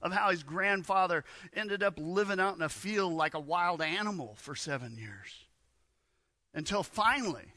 of 0.00 0.14
how 0.14 0.30
his 0.30 0.42
grandfather 0.42 1.24
ended 1.52 1.82
up 1.82 1.98
living 1.98 2.40
out 2.40 2.56
in 2.56 2.62
a 2.62 2.70
field 2.70 3.12
like 3.12 3.34
a 3.34 3.38
wild 3.38 3.82
animal 3.82 4.34
for 4.38 4.54
seven 4.54 4.96
years. 4.96 5.44
Until 6.54 6.82
finally, 6.82 7.52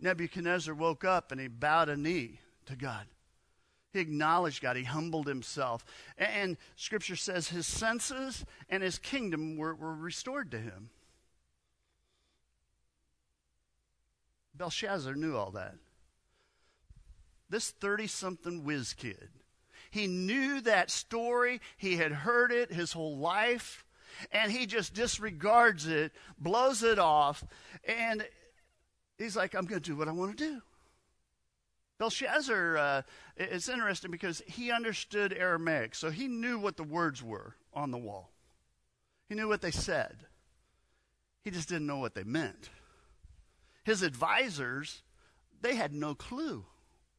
Nebuchadnezzar 0.00 0.74
woke 0.74 1.04
up 1.04 1.30
and 1.30 1.40
he 1.40 1.46
bowed 1.46 1.88
a 1.88 1.96
knee 1.96 2.40
to 2.66 2.74
God. 2.74 3.06
He 3.92 4.00
acknowledged 4.00 4.62
God. 4.62 4.76
He 4.76 4.84
humbled 4.84 5.26
himself. 5.26 5.84
And 6.16 6.56
Scripture 6.76 7.16
says 7.16 7.48
his 7.48 7.66
senses 7.66 8.44
and 8.68 8.82
his 8.82 8.98
kingdom 8.98 9.56
were, 9.56 9.74
were 9.74 9.94
restored 9.94 10.50
to 10.52 10.58
him. 10.58 10.90
Belshazzar 14.54 15.14
knew 15.14 15.36
all 15.36 15.50
that. 15.52 15.74
This 17.50 17.70
30 17.70 18.06
something 18.06 18.64
whiz 18.64 18.94
kid, 18.94 19.28
he 19.90 20.06
knew 20.06 20.62
that 20.62 20.90
story. 20.90 21.60
He 21.76 21.96
had 21.96 22.12
heard 22.12 22.50
it 22.50 22.72
his 22.72 22.92
whole 22.92 23.18
life. 23.18 23.84
And 24.30 24.52
he 24.52 24.66
just 24.66 24.94
disregards 24.94 25.86
it, 25.86 26.12
blows 26.38 26.82
it 26.82 26.98
off. 26.98 27.44
And 27.84 28.26
he's 29.18 29.36
like, 29.36 29.54
I'm 29.54 29.66
going 29.66 29.80
to 29.82 29.90
do 29.90 29.96
what 29.96 30.08
I 30.08 30.12
want 30.12 30.36
to 30.38 30.44
do. 30.44 30.62
Belshazzar, 32.02 32.76
uh, 32.78 33.02
it's 33.36 33.68
interesting 33.68 34.10
because 34.10 34.42
he 34.48 34.72
understood 34.72 35.32
Aramaic, 35.32 35.94
so 35.94 36.10
he 36.10 36.26
knew 36.26 36.58
what 36.58 36.76
the 36.76 36.82
words 36.82 37.22
were 37.22 37.54
on 37.72 37.92
the 37.92 37.96
wall. 37.96 38.32
He 39.28 39.36
knew 39.36 39.46
what 39.46 39.62
they 39.62 39.70
said. 39.70 40.16
He 41.44 41.52
just 41.52 41.68
didn't 41.68 41.86
know 41.86 41.98
what 41.98 42.16
they 42.16 42.24
meant. 42.24 42.70
His 43.84 44.02
advisors, 44.02 45.04
they 45.60 45.76
had 45.76 45.94
no 45.94 46.16
clue 46.16 46.64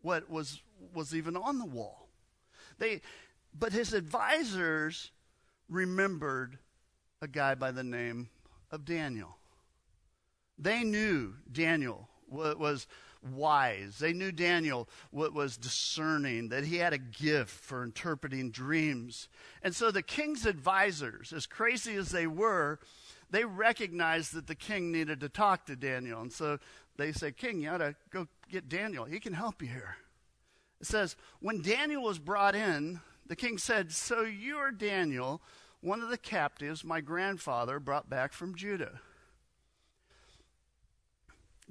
what 0.02 0.30
was, 0.30 0.62
was 0.94 1.16
even 1.16 1.38
on 1.38 1.60
the 1.60 1.66
wall. 1.66 2.10
They, 2.78 3.00
but 3.58 3.72
his 3.72 3.94
advisors 3.94 5.12
remembered 5.70 6.60
a 7.22 7.30
guy 7.30 7.56
by 7.56 7.72
the 7.72 7.86
name 7.86 8.28
of 8.70 8.84
Daniel. 8.84 9.38
They 10.58 10.84
knew 10.84 11.36
Daniel 11.50 12.10
was 12.28 12.86
wise. 13.24 13.98
They 14.00 14.14
knew 14.14 14.32
Daniel 14.32 14.88
what 15.12 15.34
was 15.34 15.58
discerning, 15.58 16.50
that 16.50 16.66
he 16.66 16.78
had 16.78 16.94
a 16.94 16.98
gift 16.98 17.52
for 17.52 17.84
interpreting 17.84 18.52
dreams. 18.52 19.30
And 19.62 19.76
so 19.76 19.92
the 19.92 20.04
king's 20.04 20.46
advisors, 20.46 21.34
as 21.34 21.46
crazy 21.46 21.96
as 21.96 22.10
they 22.10 22.28
were, 22.28 22.80
they 23.30 23.46
recognized 23.46 24.34
that 24.34 24.48
the 24.48 24.56
king 24.56 24.92
needed 24.92 25.20
to 25.22 25.30
talk 25.30 25.66
to 25.66 25.76
Daniel. 25.76 26.22
And 26.22 26.32
so 26.32 26.60
they 26.98 27.12
say, 27.12 27.32
King, 27.32 27.62
you 27.62 27.70
ought 27.70 27.78
to 27.78 27.96
go 28.12 28.28
get 28.50 28.70
Daniel. 28.70 29.06
He 29.06 29.20
can 29.20 29.34
help 29.34 29.62
you 29.62 29.68
here. 29.68 29.98
It 30.80 30.88
says, 30.88 31.16
When 31.40 31.62
Daniel 31.62 32.04
was 32.04 32.20
brought 32.20 32.56
in, 32.56 33.00
the 33.26 33.36
king 33.36 33.58
said, 33.58 33.92
So 33.92 34.22
you're 34.22 34.72
Daniel, 34.72 35.42
one 35.82 36.02
of 36.02 36.10
the 36.10 36.18
captives 36.18 36.84
my 36.84 37.02
grandfather 37.02 37.80
brought 37.80 38.10
back 38.10 38.34
from 38.34 38.56
Judah. 38.56 39.00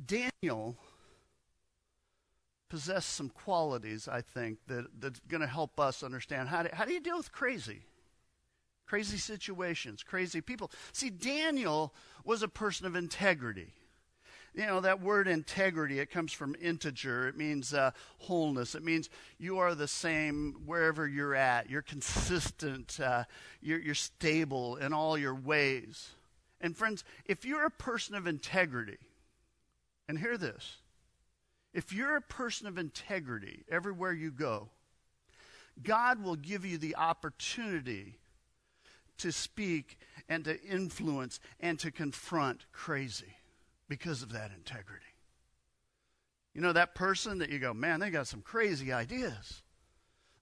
Daniel 0.05 0.77
possess 2.73 3.05
some 3.05 3.29
qualities, 3.29 4.09
I 4.09 4.23
think, 4.23 4.57
that, 4.69 4.87
that's 4.99 5.21
going 5.29 5.43
to 5.43 5.47
help 5.47 5.79
us 5.79 6.03
understand 6.03 6.49
how, 6.49 6.63
to, 6.63 6.75
how 6.75 6.87
do 6.87 6.95
you 6.95 7.01
deal 7.01 7.19
with 7.19 7.31
crazy? 7.31 7.83
Crazy 8.87 9.19
situations, 9.19 10.03
crazy 10.03 10.41
people. 10.41 10.71
See, 10.91 11.11
Daniel 11.11 11.93
was 12.25 12.43
a 12.43 12.49
person 12.49 12.87
of 12.87 12.97
integrity. 12.97 13.75
You 14.55 14.65
know, 14.65 14.81
that 14.81 15.03
word 15.03 15.29
integrity, 15.29 15.99
it 15.99 16.11
comes 16.11 16.33
from 16.33 16.57
integer. 16.63 17.29
It 17.29 17.37
means 17.37 17.75
uh, 17.75 17.91
wholeness. 18.17 18.75
It 18.75 18.83
means 18.83 19.11
you 19.37 19.59
are 19.59 19.75
the 19.75 19.87
same 19.87 20.63
wherever 20.65 21.07
you're 21.07 21.35
at. 21.35 21.69
You're 21.69 21.83
consistent. 21.83 22.99
Uh, 22.99 23.25
you're, 23.61 23.81
you're 23.81 23.95
stable 23.95 24.77
in 24.77 24.95
all 24.95 25.19
your 25.19 25.35
ways. 25.35 26.13
And, 26.59 26.75
friends, 26.75 27.05
if 27.27 27.45
you're 27.45 27.67
a 27.67 27.71
person 27.71 28.15
of 28.15 28.27
integrity, 28.27 28.97
and 30.09 30.19
hear 30.19 30.39
this 30.39 30.79
if 31.73 31.93
you're 31.93 32.17
a 32.17 32.23
person 32.23 32.67
of 32.67 32.79
integrity 32.79 33.65
everywhere 33.71 34.13
you 34.13 34.31
go, 34.31 34.71
God 35.83 36.23
will 36.23 36.37
give 36.37 36.67
you 36.67 36.77
the 36.79 36.97
opportunity 36.97 38.19
to 39.19 39.33
speak 39.33 39.99
and 40.29 40.45
to 40.45 40.61
influence 40.63 41.41
and 41.61 41.79
to 41.79 41.91
confront 41.91 42.67
crazy 42.73 43.37
because 43.89 44.23
of 44.23 44.33
that 44.33 44.51
integrity. 44.57 45.05
You 46.55 46.61
know, 46.61 46.73
that 46.73 46.95
person 46.95 47.39
that 47.39 47.49
you 47.49 47.59
go, 47.59 47.73
man, 47.73 48.01
they 48.01 48.11
got 48.11 48.27
some 48.27 48.43
crazy 48.43 48.93
ideas. 48.93 49.63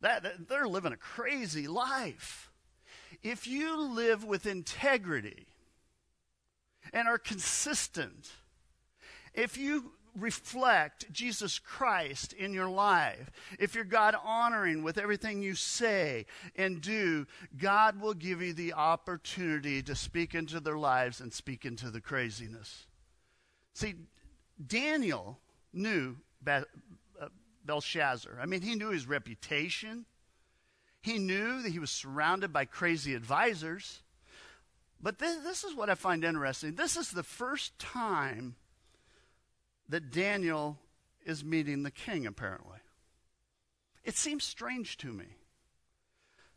That, 0.01 0.23
that, 0.25 0.49
they're 0.49 0.67
living 0.67 0.93
a 0.93 0.97
crazy 0.97 1.69
life. 1.69 2.51
If 3.23 3.47
you 3.47 3.81
live 3.81 4.25
with 4.25 4.47
integrity 4.47 5.47
and 6.93 7.07
are 7.07 7.19
consistent, 7.19 8.31
if 9.35 9.57
you 9.57 9.93
reflect 10.21 11.12
Jesus 11.12 11.59
Christ 11.59 12.33
in 12.33 12.53
your 12.53 12.69
life, 12.69 13.31
if 13.59 13.75
you're 13.75 13.85
God 13.85 14.15
honoring 14.23 14.83
with 14.83 14.99
everything 14.99 15.43
you 15.43 15.55
say 15.55 16.27
and 16.57 16.81
do, 16.81 17.27
God 17.57 18.00
will 18.00 18.15
give 18.15 18.43
you 18.43 18.53
the 18.53 18.75
opportunity 18.75 19.83
to 19.83 19.95
speak 19.95 20.35
into 20.35 20.61
their 20.61 20.79
lives 20.79 21.21
and 21.21 21.33
speak 21.33 21.65
into 21.65 21.91
the 21.91 22.00
craziness. 22.00 22.87
See, 23.75 23.95
Daniel 24.65 25.39
knew 25.73 26.17
uh, 26.47 26.62
Belshazzar. 27.65 28.39
I 28.41 28.47
mean, 28.47 28.62
he 28.62 28.75
knew 28.75 28.91
his 28.91 29.07
reputation. 29.07 30.05
He 31.03 31.19
knew 31.19 31.62
that 31.62 31.73
he 31.73 31.79
was 31.79 31.91
surrounded 31.91 32.53
by 32.53 32.67
crazy 32.67 33.15
advisors. 33.15 34.03
But 35.00 35.19
this, 35.19 35.39
this 35.39 35.65
is 35.65 35.75
what 35.75 35.89
I 35.89 35.95
find 35.95 36.25
interesting. 36.25 36.75
This 36.75 36.97
is 36.97 37.11
the 37.11 37.23
first 37.23 37.79
time 37.79 38.57
that 39.91 40.11
Daniel 40.11 40.79
is 41.25 41.45
meeting 41.45 41.83
the 41.83 41.91
king, 41.91 42.27
apparently. 42.27 42.79
It 44.05 44.17
seems 44.17 44.45
strange 44.45 44.97
to 44.99 45.13
me. 45.13 45.27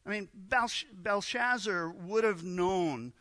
I 0.05 0.09
mean, 0.09 0.29
Belshazzar 0.33 1.91
would 1.91 2.23
have 2.23 2.43
known 2.43 3.13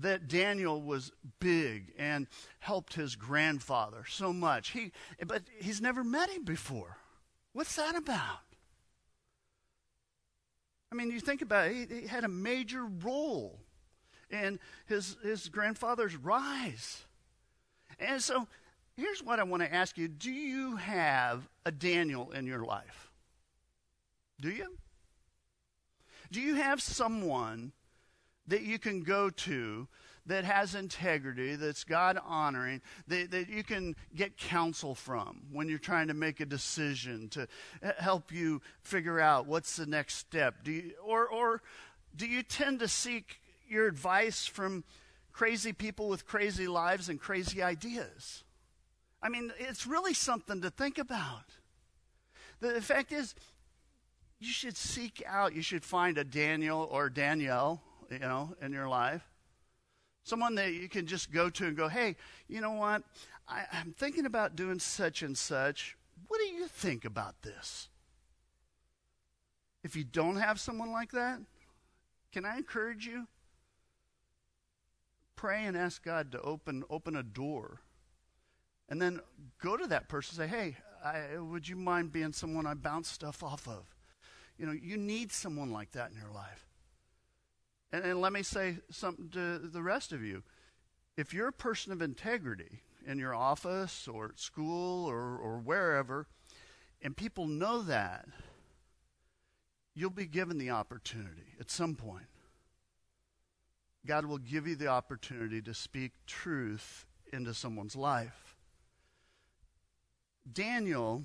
that 0.00 0.28
Daniel 0.28 0.82
was 0.82 1.12
big 1.38 1.92
and 1.98 2.26
helped 2.58 2.94
his 2.94 3.16
grandfather 3.16 4.04
so 4.08 4.32
much. 4.32 4.70
He, 4.70 4.92
but 5.26 5.42
he's 5.60 5.80
never 5.80 6.02
met 6.02 6.30
him 6.30 6.44
before. 6.44 6.96
What's 7.52 7.76
that 7.76 7.94
about? 7.94 8.40
I 10.90 10.96
mean, 10.96 11.10
you 11.10 11.20
think 11.20 11.42
about 11.42 11.68
it, 11.68 11.90
he, 11.90 12.00
he 12.00 12.06
had 12.06 12.24
a 12.24 12.28
major 12.28 12.84
role 12.84 13.60
in 14.30 14.58
his, 14.86 15.16
his 15.22 15.48
grandfather's 15.48 16.16
rise. 16.16 17.04
And 17.98 18.20
so 18.20 18.48
here's 18.96 19.22
what 19.22 19.38
I 19.38 19.44
want 19.44 19.62
to 19.62 19.72
ask 19.72 19.98
you 19.98 20.08
Do 20.08 20.30
you 20.30 20.76
have 20.76 21.48
a 21.64 21.72
Daniel 21.72 22.30
in 22.32 22.46
your 22.46 22.64
life? 22.64 23.10
Do 24.40 24.50
you? 24.50 24.76
Do 26.30 26.40
you 26.40 26.56
have 26.56 26.82
someone 26.82 27.72
that 28.46 28.62
you 28.62 28.78
can 28.78 29.02
go 29.02 29.30
to 29.30 29.86
that 30.26 30.44
has 30.44 30.74
integrity, 30.74 31.54
that's 31.54 31.84
God 31.84 32.18
honoring, 32.24 32.80
that, 33.08 33.30
that 33.30 33.48
you 33.48 33.62
can 33.62 33.94
get 34.14 34.36
counsel 34.36 34.94
from 34.94 35.42
when 35.52 35.68
you're 35.68 35.78
trying 35.78 36.08
to 36.08 36.14
make 36.14 36.40
a 36.40 36.46
decision 36.46 37.28
to 37.30 37.46
help 37.98 38.32
you 38.32 38.62
figure 38.80 39.20
out 39.20 39.46
what's 39.46 39.76
the 39.76 39.86
next 39.86 40.14
step? 40.14 40.64
Do 40.64 40.72
you, 40.72 40.92
or, 41.04 41.28
or 41.28 41.62
do 42.16 42.26
you 42.26 42.42
tend 42.42 42.80
to 42.80 42.88
seek 42.88 43.40
your 43.68 43.86
advice 43.86 44.46
from 44.46 44.84
crazy 45.32 45.72
people 45.72 46.08
with 46.08 46.26
crazy 46.26 46.66
lives 46.66 47.08
and 47.08 47.20
crazy 47.20 47.62
ideas? 47.62 48.44
I 49.24 49.28
mean, 49.28 49.52
it's 49.58 49.88
really 49.88 50.14
something 50.14 50.60
to 50.62 50.70
think 50.70 50.98
about. 50.98 51.46
The 52.60 52.80
fact 52.80 53.10
is, 53.10 53.34
you 54.38 54.52
should 54.52 54.76
seek 54.76 55.20
out, 55.26 55.54
you 55.54 55.62
should 55.62 55.84
find 55.84 56.16
a 56.16 56.24
Daniel 56.24 56.86
or 56.92 57.10
Danielle, 57.10 57.82
you 58.08 58.20
know, 58.20 58.54
in 58.62 58.72
your 58.72 58.88
life 58.88 59.26
Someone 60.24 60.54
that 60.54 60.72
you 60.72 60.88
can 60.88 61.06
just 61.06 61.30
go 61.30 61.50
to 61.50 61.66
and 61.66 61.76
go, 61.76 61.86
hey, 61.86 62.16
you 62.48 62.62
know 62.62 62.72
what? 62.72 63.02
I, 63.46 63.64
I'm 63.72 63.92
thinking 63.92 64.24
about 64.24 64.56
doing 64.56 64.78
such 64.78 65.22
and 65.22 65.36
such. 65.36 65.96
What 66.28 66.40
do 66.40 66.46
you 66.46 66.66
think 66.66 67.04
about 67.04 67.42
this? 67.42 67.88
If 69.82 69.94
you 69.94 70.04
don't 70.04 70.36
have 70.36 70.58
someone 70.58 70.92
like 70.92 71.12
that, 71.12 71.40
can 72.32 72.46
I 72.46 72.56
encourage 72.56 73.06
you? 73.06 73.26
Pray 75.36 75.66
and 75.66 75.76
ask 75.76 76.02
God 76.02 76.32
to 76.32 76.40
open 76.40 76.84
open 76.88 77.16
a 77.16 77.22
door. 77.22 77.80
And 78.88 79.00
then 79.00 79.20
go 79.62 79.76
to 79.76 79.86
that 79.86 80.08
person 80.08 80.40
and 80.40 80.50
say, 80.50 80.56
hey, 80.56 80.76
I, 81.04 81.38
would 81.38 81.68
you 81.68 81.76
mind 81.76 82.12
being 82.12 82.32
someone 82.32 82.66
I 82.66 82.74
bounce 82.74 83.08
stuff 83.08 83.42
off 83.42 83.66
of? 83.68 83.84
You 84.58 84.66
know, 84.66 84.72
you 84.72 84.96
need 84.96 85.32
someone 85.32 85.70
like 85.70 85.92
that 85.92 86.10
in 86.10 86.16
your 86.16 86.30
life. 86.30 86.66
And, 87.92 88.04
and 88.04 88.20
let 88.20 88.32
me 88.32 88.42
say 88.42 88.78
something 88.90 89.28
to 89.30 89.58
the 89.58 89.82
rest 89.82 90.12
of 90.12 90.22
you. 90.22 90.42
If 91.16 91.32
you're 91.32 91.48
a 91.48 91.52
person 91.52 91.92
of 91.92 92.02
integrity 92.02 92.80
in 93.06 93.18
your 93.18 93.34
office 93.34 94.08
or 94.08 94.26
at 94.26 94.40
school 94.40 95.06
or, 95.06 95.36
or 95.36 95.58
wherever, 95.58 96.26
and 97.02 97.16
people 97.16 97.46
know 97.46 97.82
that, 97.82 98.26
you'll 99.94 100.10
be 100.10 100.26
given 100.26 100.58
the 100.58 100.70
opportunity 100.70 101.54
at 101.60 101.70
some 101.70 101.94
point. 101.94 102.26
God 104.06 104.26
will 104.26 104.38
give 104.38 104.66
you 104.66 104.74
the 104.74 104.88
opportunity 104.88 105.62
to 105.62 105.72
speak 105.72 106.12
truth 106.26 107.06
into 107.32 107.54
someone's 107.54 107.96
life. 107.96 108.53
Daniel, 110.52 111.22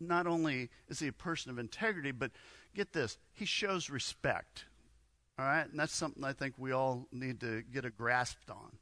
not 0.00 0.26
only 0.26 0.68
is 0.88 1.00
he 1.00 1.08
a 1.08 1.12
person 1.12 1.50
of 1.50 1.58
integrity, 1.58 2.12
but 2.12 2.30
get 2.74 2.92
this, 2.92 3.18
he 3.34 3.44
shows 3.44 3.90
respect. 3.90 4.64
All 5.38 5.44
right? 5.44 5.68
And 5.68 5.78
that's 5.78 5.94
something 5.94 6.24
I 6.24 6.32
think 6.32 6.54
we 6.58 6.72
all 6.72 7.06
need 7.12 7.40
to 7.40 7.62
get 7.62 7.84
a 7.84 7.90
grasp 7.90 8.38
on. 8.50 8.72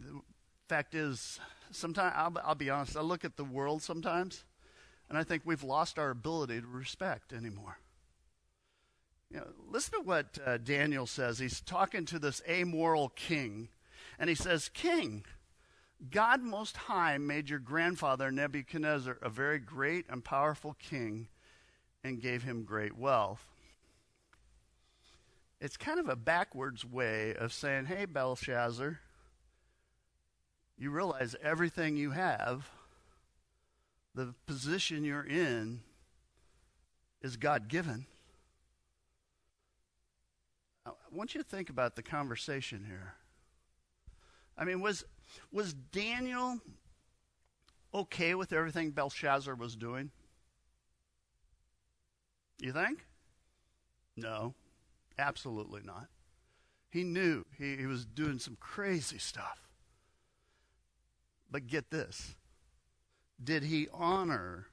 The 0.00 0.20
fact 0.68 0.94
is, 0.94 1.40
sometimes, 1.70 2.14
I'll, 2.16 2.34
I'll 2.44 2.54
be 2.54 2.70
honest, 2.70 2.96
I 2.96 3.00
look 3.00 3.24
at 3.24 3.36
the 3.36 3.44
world 3.44 3.82
sometimes, 3.82 4.44
and 5.08 5.18
I 5.18 5.24
think 5.24 5.42
we've 5.44 5.64
lost 5.64 5.98
our 5.98 6.10
ability 6.10 6.60
to 6.60 6.66
respect 6.66 7.32
anymore. 7.32 7.78
You 9.30 9.38
know, 9.38 9.46
listen 9.68 10.00
to 10.00 10.06
what 10.06 10.38
uh, 10.44 10.58
Daniel 10.58 11.06
says. 11.06 11.38
He's 11.38 11.60
talking 11.60 12.04
to 12.06 12.18
this 12.18 12.42
amoral 12.48 13.10
king, 13.10 13.68
and 14.18 14.28
he 14.28 14.34
says, 14.34 14.68
King, 14.68 15.24
God 16.08 16.42
Most 16.42 16.76
High 16.76 17.18
made 17.18 17.50
your 17.50 17.58
grandfather 17.58 18.30
Nebuchadnezzar 18.30 19.18
a 19.20 19.28
very 19.28 19.58
great 19.58 20.06
and 20.08 20.24
powerful 20.24 20.74
king 20.78 21.28
and 22.02 22.22
gave 22.22 22.42
him 22.42 22.64
great 22.64 22.96
wealth. 22.96 23.44
It's 25.60 25.76
kind 25.76 26.00
of 26.00 26.08
a 26.08 26.16
backwards 26.16 26.86
way 26.86 27.34
of 27.34 27.52
saying, 27.52 27.84
hey, 27.84 28.06
Belshazzar, 28.06 28.98
you 30.78 30.90
realize 30.90 31.36
everything 31.42 31.96
you 31.96 32.12
have, 32.12 32.70
the 34.14 34.34
position 34.46 35.04
you're 35.04 35.26
in, 35.26 35.80
is 37.20 37.36
God 37.36 37.68
given. 37.68 38.06
I 40.86 40.92
want 41.12 41.34
you 41.34 41.42
to 41.42 41.46
think 41.46 41.68
about 41.68 41.94
the 41.94 42.02
conversation 42.02 42.86
here. 42.86 43.14
I 44.56 44.64
mean, 44.64 44.80
was, 44.80 45.04
was 45.52 45.72
Daniel 45.72 46.58
okay 47.94 48.34
with 48.34 48.52
everything 48.52 48.90
Belshazzar 48.90 49.54
was 49.54 49.76
doing? 49.76 50.10
You 52.60 52.72
think? 52.72 53.06
No. 54.16 54.54
Absolutely 55.18 55.82
not. 55.84 56.08
He 56.90 57.04
knew 57.04 57.44
he, 57.58 57.76
he 57.76 57.86
was 57.86 58.04
doing 58.04 58.38
some 58.38 58.56
crazy 58.58 59.18
stuff. 59.18 59.68
But 61.50 61.66
get 61.66 61.90
this 61.90 62.36
did 63.42 63.64
he 63.64 63.88
honor 63.92 64.66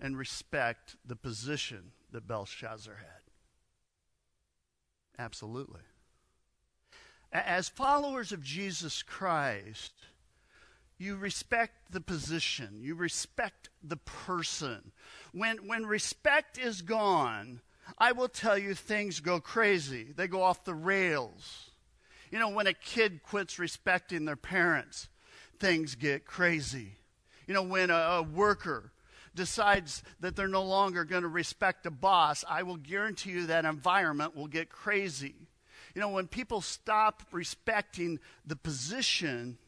and 0.00 0.16
respect 0.16 0.96
the 1.04 1.16
position 1.16 1.92
that 2.10 2.26
Belshazzar 2.26 2.96
had? 2.96 3.22
Absolutely. 5.22 5.82
As 7.32 7.68
followers 7.68 8.32
of 8.32 8.42
Jesus 8.42 9.02
Christ, 9.02 9.92
you 10.98 11.16
respect 11.16 11.90
the 11.90 12.00
position, 12.00 12.80
you 12.82 12.94
respect 12.94 13.70
the 13.82 13.96
person. 13.96 14.92
When, 15.32 15.66
when 15.66 15.86
respect 15.86 16.58
is 16.58 16.82
gone, 16.82 17.60
I 17.98 18.12
will 18.12 18.28
tell 18.28 18.58
you 18.58 18.74
things 18.74 19.20
go 19.20 19.40
crazy. 19.40 20.08
They 20.14 20.28
go 20.28 20.42
off 20.42 20.64
the 20.64 20.74
rails. 20.74 21.70
You 22.30 22.38
know, 22.38 22.50
when 22.50 22.66
a 22.66 22.74
kid 22.74 23.22
quits 23.22 23.58
respecting 23.58 24.24
their 24.24 24.36
parents, 24.36 25.08
things 25.58 25.94
get 25.94 26.24
crazy. 26.24 26.92
You 27.46 27.54
know, 27.54 27.62
when 27.62 27.90
a, 27.90 27.94
a 27.94 28.22
worker 28.22 28.92
decides 29.34 30.02
that 30.20 30.36
they're 30.36 30.48
no 30.48 30.62
longer 30.62 31.04
going 31.04 31.22
to 31.22 31.28
respect 31.28 31.86
a 31.86 31.90
boss, 31.90 32.44
I 32.48 32.62
will 32.62 32.76
guarantee 32.76 33.30
you 33.30 33.46
that 33.46 33.64
environment 33.64 34.36
will 34.36 34.46
get 34.46 34.68
crazy. 34.68 35.34
You 35.94 36.00
know, 36.00 36.08
when 36.08 36.26
people 36.26 36.60
stop 36.60 37.22
respecting 37.32 38.18
the 38.46 38.56
position, 38.56 39.58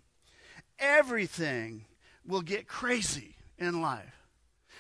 everything 0.79 1.85
will 2.27 2.43
get 2.43 2.67
crazy 2.67 3.37
in 3.59 3.81
life. 3.81 4.15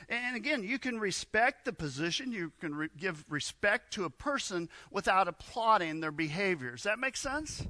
And 0.08 0.36
again, 0.36 0.64
you 0.64 0.78
can 0.78 0.98
respect 0.98 1.64
the 1.64 1.72
position, 1.72 2.32
you 2.32 2.52
can 2.60 2.74
re- 2.74 2.88
give 2.96 3.24
respect 3.30 3.92
to 3.94 4.04
a 4.04 4.10
person 4.10 4.68
without 4.90 5.28
applauding 5.28 6.00
their 6.00 6.10
behaviors. 6.10 6.82
That 6.82 6.98
makes 6.98 7.20
sense? 7.20 7.66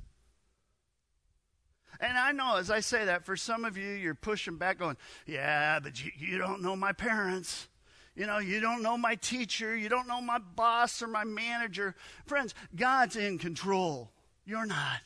And 2.01 2.19
I 2.19 2.33
know 2.33 2.57
as 2.57 2.71
I 2.71 2.81
say 2.81 3.05
that, 3.05 3.25
for 3.25 3.37
some 3.37 3.65
of 3.65 3.77
you, 3.77 3.89
you're 3.89 4.15
pushing 4.15 4.57
back, 4.57 4.79
going, 4.79 4.97
Yeah, 5.27 5.79
but 5.81 6.03
you, 6.05 6.11
you 6.19 6.39
don't 6.39 6.63
know 6.63 6.75
my 6.75 6.93
parents. 6.93 7.69
You 8.15 8.27
know, 8.27 8.39
you 8.39 8.61
don't 8.61 8.83
know 8.83 8.97
my 8.97 9.17
teacher. 9.17 9.77
You 9.77 9.89
don't 9.89 10.07
know 10.07 10.21
my 10.21 10.39
boss 10.39 11.03
or 11.03 11.09
my 11.09 11.25
manager. 11.25 11.95
Friends, 12.27 12.55
God's 12.75 13.17
in 13.17 13.39
control. 13.39 14.13
You're 14.45 14.67
not. 14.67 15.01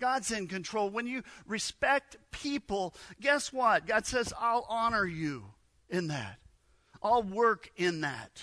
God's 0.00 0.30
in 0.32 0.46
control. 0.46 0.88
When 0.88 1.06
you 1.06 1.22
respect 1.46 2.16
people, 2.30 2.94
guess 3.20 3.52
what? 3.52 3.86
God 3.86 4.06
says, 4.06 4.32
I'll 4.40 4.66
honor 4.68 5.04
you 5.04 5.44
in 5.90 6.08
that. 6.08 6.38
I'll 7.02 7.22
work 7.22 7.70
in 7.76 8.00
that. 8.00 8.42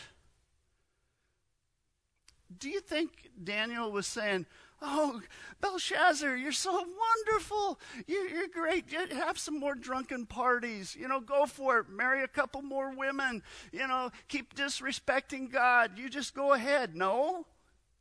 Do 2.56 2.70
you 2.70 2.80
think 2.80 3.30
Daniel 3.44 3.92
was 3.92 4.06
saying, 4.08 4.46
Oh, 4.80 5.22
Belshazzar, 5.60 6.36
you're 6.36 6.52
so 6.52 6.72
wonderful. 6.72 7.80
You're, 8.06 8.28
you're, 8.28 8.48
great. 8.48 8.92
Have 9.12 9.40
some 9.40 9.60
more 9.60 9.74
drunken 9.74 10.28
parties. 10.28 10.96
You 10.96 11.08
know, 11.08 11.20
go 11.20 11.48
for 11.48 11.80
it. 11.80 11.90
Marry 11.90 12.24
a 12.24 12.28
couple 12.28 12.62
more 12.62 12.94
women. 12.96 13.42
You 13.72 13.88
know, 13.88 14.12
keep 14.28 14.56
disrespecting 14.56 15.52
God. 15.52 15.98
You 15.98 16.10
just 16.10 16.36
go 16.36 16.54
ahead. 16.54 16.96
No, 16.96 17.48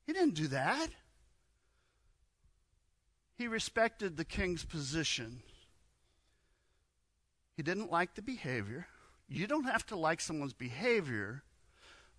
he 0.06 0.12
didn't 0.12 0.34
do 0.34 0.48
that. 0.48 0.88
He 3.36 3.48
respected 3.48 4.16
the 4.16 4.24
king's 4.24 4.64
position. 4.64 5.42
He 7.56 7.62
didn't 7.62 7.90
like 7.90 8.14
the 8.14 8.22
behavior. 8.22 8.86
You 9.28 9.46
don't 9.46 9.64
have 9.64 9.84
to 9.86 9.96
like 9.96 10.20
someone's 10.20 10.52
behavior, 10.52 11.42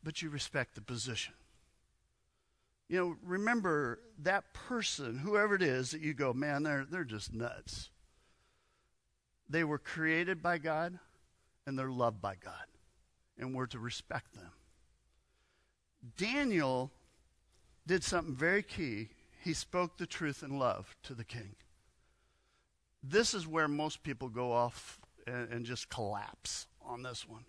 but 0.03 0.21
you 0.21 0.29
respect 0.29 0.75
the 0.75 0.81
position. 0.81 1.33
You 2.89 2.97
know, 2.99 3.17
remember 3.23 3.99
that 4.23 4.53
person, 4.53 5.17
whoever 5.17 5.55
it 5.55 5.61
is, 5.61 5.91
that 5.91 6.01
you 6.01 6.13
go, 6.13 6.33
man, 6.33 6.63
they're, 6.63 6.85
they're 6.89 7.03
just 7.03 7.33
nuts. 7.33 7.89
They 9.49 9.63
were 9.63 9.77
created 9.77 10.41
by 10.41 10.57
God 10.57 10.97
and 11.65 11.77
they're 11.77 11.91
loved 11.91 12.21
by 12.21 12.35
God, 12.35 12.53
and 13.37 13.53
we're 13.53 13.65
to 13.67 13.79
respect 13.79 14.33
them. 14.33 14.51
Daniel 16.15 16.91
did 17.85 18.03
something 18.03 18.35
very 18.35 18.63
key. 18.63 19.09
He 19.43 19.53
spoke 19.53 19.97
the 19.97 20.07
truth 20.07 20.43
in 20.43 20.57
love 20.57 20.95
to 21.03 21.13
the 21.13 21.25
king. 21.25 21.55
This 23.03 23.33
is 23.33 23.45
where 23.45 23.67
most 23.67 24.03
people 24.03 24.29
go 24.29 24.53
off 24.53 24.99
and, 25.25 25.51
and 25.51 25.65
just 25.65 25.89
collapse 25.89 26.67
on 26.81 27.03
this 27.03 27.27
one. 27.27 27.43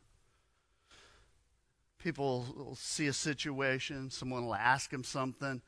People 2.02 2.46
will 2.56 2.76
see 2.76 3.06
a 3.08 3.12
situation, 3.12 4.10
someone 4.10 4.46
will 4.46 4.54
ask 4.54 4.90
them 4.90 5.02
something, 5.02 5.60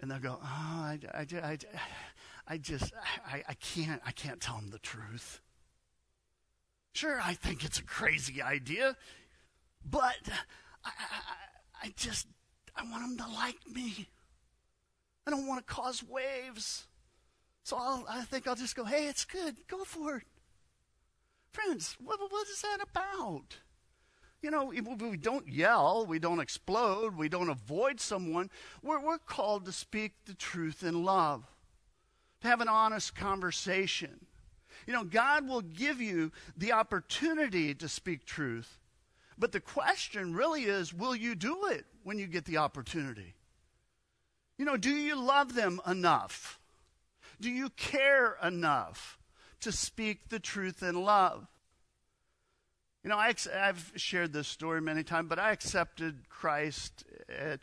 and 0.00 0.10
they'll 0.10 0.18
go, 0.18 0.38
"Oh, 0.42 0.44
I, 0.44 0.98
I, 1.14 1.26
I, 1.42 1.58
I 2.46 2.58
just, 2.58 2.92
I, 3.26 3.42
I 3.48 3.54
can't, 3.54 4.02
I 4.04 4.12
can't 4.12 4.40
tell 4.40 4.56
them 4.56 4.70
the 4.70 4.78
truth." 4.78 5.40
Sure, 6.92 7.20
I 7.22 7.34
think 7.34 7.64
it's 7.64 7.78
a 7.78 7.84
crazy 7.84 8.42
idea, 8.42 8.96
but 9.88 10.18
I, 10.84 10.90
I, 10.90 11.84
I 11.84 11.92
just, 11.96 12.26
I 12.76 12.82
want 12.82 13.16
them 13.16 13.26
to 13.26 13.32
like 13.32 13.58
me. 13.72 14.08
I 15.26 15.30
don't 15.30 15.46
want 15.46 15.66
to 15.66 15.72
cause 15.72 16.02
waves. 16.02 16.86
So 17.62 17.76
I'll, 17.76 18.04
i 18.08 18.22
think 18.22 18.48
I'll 18.48 18.56
just 18.56 18.74
go, 18.74 18.84
hey, 18.84 19.06
it's 19.06 19.24
good. 19.24 19.56
Go 19.68 19.84
for 19.84 20.16
it. 20.16 20.24
Friends, 21.52 21.96
what, 22.02 22.18
what 22.28 22.48
is 22.48 22.62
that 22.62 22.78
about? 22.82 23.58
You 24.42 24.50
know, 24.50 24.66
we 24.66 25.16
don't 25.18 25.48
yell, 25.48 26.06
we 26.06 26.18
don't 26.18 26.40
explode, 26.40 27.16
we 27.16 27.28
don't 27.28 27.50
avoid 27.50 28.00
someone. 28.00 28.50
We're, 28.82 29.04
we're 29.04 29.18
called 29.18 29.66
to 29.66 29.72
speak 29.72 30.12
the 30.24 30.34
truth 30.34 30.82
in 30.82 31.04
love, 31.04 31.44
to 32.40 32.48
have 32.48 32.62
an 32.62 32.68
honest 32.68 33.14
conversation. 33.14 34.24
You 34.86 34.94
know, 34.94 35.04
God 35.04 35.46
will 35.46 35.60
give 35.60 36.00
you 36.00 36.32
the 36.56 36.72
opportunity 36.72 37.74
to 37.74 37.88
speak 37.88 38.24
truth, 38.24 38.78
but 39.38 39.52
the 39.52 39.60
question 39.60 40.34
really 40.34 40.64
is 40.64 40.94
will 40.94 41.14
you 41.14 41.34
do 41.34 41.66
it 41.66 41.84
when 42.02 42.18
you 42.18 42.26
get 42.26 42.46
the 42.46 42.56
opportunity? 42.56 43.34
You 44.56 44.64
know, 44.64 44.78
do 44.78 44.90
you 44.90 45.16
love 45.16 45.54
them 45.54 45.80
enough? 45.86 46.58
Do 47.40 47.50
you 47.50 47.70
care 47.70 48.36
enough 48.42 49.18
to 49.60 49.72
speak 49.72 50.28
the 50.28 50.40
truth 50.40 50.82
in 50.82 51.02
love? 51.02 51.46
You 53.02 53.08
know, 53.08 53.16
I, 53.16 53.32
have 53.54 53.92
shared 53.96 54.34
this 54.34 54.46
story 54.46 54.82
many 54.82 55.02
times, 55.02 55.30
but 55.30 55.38
I 55.38 55.52
accepted 55.52 56.28
Christ 56.28 57.04
at 57.30 57.60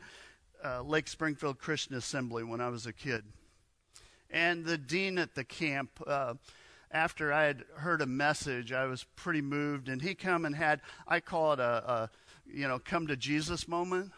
uh, 0.66 0.82
Lake 0.82 1.08
Springfield 1.08 1.60
Christian 1.60 1.96
Assembly 1.96 2.44
when 2.44 2.60
I 2.60 2.70
was 2.70 2.88
a 2.88 2.94
kid. 2.94 3.24
And 4.32 4.66
the 4.66 4.80
dean 4.80 5.20
at 5.20 5.36
the 5.36 5.44
camp, 5.44 5.92
uh, 6.08 6.34
after 6.92 7.32
I 7.32 7.44
had 7.44 7.66
heard 7.76 8.02
a 8.02 8.08
message, 8.08 8.72
I 8.72 8.86
was 8.86 9.06
pretty 9.16 9.42
moved, 9.42 9.90
and 9.90 10.02
he 10.02 10.16
come 10.16 10.44
and 10.44 10.56
had, 10.56 10.82
I 11.08 11.20
call 11.20 11.54
it 11.54 11.60
a, 11.60 11.92
a 11.92 12.10
you 12.52 12.68
know, 12.68 12.80
come 12.80 13.06
to 13.06 13.16
Jesus 13.16 13.68
moment. 13.68 14.14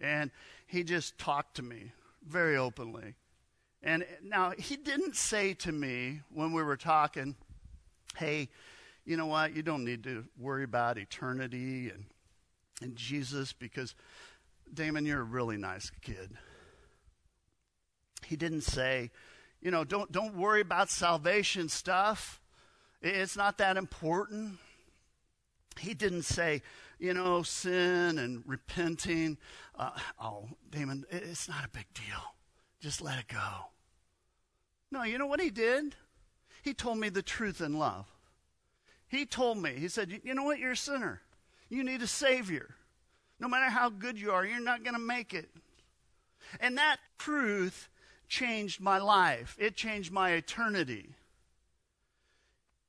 And 0.00 0.30
he 0.68 0.84
just 0.84 1.18
talked 1.18 1.56
to 1.56 1.62
me 1.62 1.90
very 2.24 2.56
openly. 2.56 3.14
And 3.82 4.06
now, 4.22 4.52
he 4.56 4.76
didn't 4.76 5.16
say 5.16 5.54
to 5.54 5.72
me 5.72 6.20
when 6.32 6.52
we 6.52 6.62
were 6.62 6.76
talking, 6.76 7.34
hey, 8.16 8.48
you 9.04 9.16
know 9.16 9.26
what? 9.26 9.54
You 9.54 9.62
don't 9.62 9.84
need 9.84 10.04
to 10.04 10.24
worry 10.38 10.64
about 10.64 10.98
eternity 10.98 11.90
and, 11.90 12.04
and 12.80 12.96
Jesus 12.96 13.52
because, 13.52 13.94
Damon, 14.72 15.06
you're 15.06 15.20
a 15.20 15.24
really 15.24 15.56
nice 15.56 15.90
kid. 16.02 16.30
He 18.24 18.36
didn't 18.36 18.62
say, 18.62 19.10
you 19.60 19.70
know, 19.70 19.84
don't, 19.84 20.10
don't 20.10 20.36
worry 20.36 20.60
about 20.60 20.90
salvation 20.90 21.68
stuff. 21.68 22.40
It's 23.00 23.36
not 23.36 23.58
that 23.58 23.76
important. 23.76 24.58
He 25.78 25.94
didn't 25.94 26.22
say, 26.22 26.62
you 26.98 27.14
know, 27.14 27.42
sin 27.42 28.18
and 28.18 28.44
repenting. 28.46 29.38
Uh, 29.76 29.90
oh, 30.20 30.48
Damon, 30.70 31.04
it's 31.10 31.48
not 31.48 31.64
a 31.64 31.68
big 31.68 31.86
deal. 31.94 32.22
Just 32.80 33.02
let 33.02 33.18
it 33.18 33.28
go. 33.28 33.66
No, 34.90 35.02
you 35.02 35.18
know 35.18 35.26
what 35.26 35.40
he 35.40 35.50
did? 35.50 35.96
He 36.62 36.74
told 36.74 36.98
me 36.98 37.08
the 37.08 37.22
truth 37.22 37.60
in 37.60 37.78
love. 37.78 38.06
He 39.12 39.26
told 39.26 39.58
me, 39.58 39.74
he 39.74 39.88
said, 39.88 40.22
You 40.24 40.34
know 40.34 40.42
what? 40.42 40.58
You're 40.58 40.72
a 40.72 40.76
sinner. 40.76 41.20
You 41.68 41.84
need 41.84 42.00
a 42.00 42.06
Savior. 42.06 42.74
No 43.38 43.46
matter 43.46 43.70
how 43.70 43.90
good 43.90 44.18
you 44.18 44.30
are, 44.30 44.44
you're 44.46 44.58
not 44.58 44.84
going 44.84 44.94
to 44.94 45.00
make 45.00 45.34
it. 45.34 45.50
And 46.60 46.78
that 46.78 46.96
truth 47.18 47.90
changed 48.26 48.80
my 48.80 48.96
life, 48.96 49.54
it 49.60 49.76
changed 49.76 50.12
my 50.12 50.30
eternity. 50.30 51.10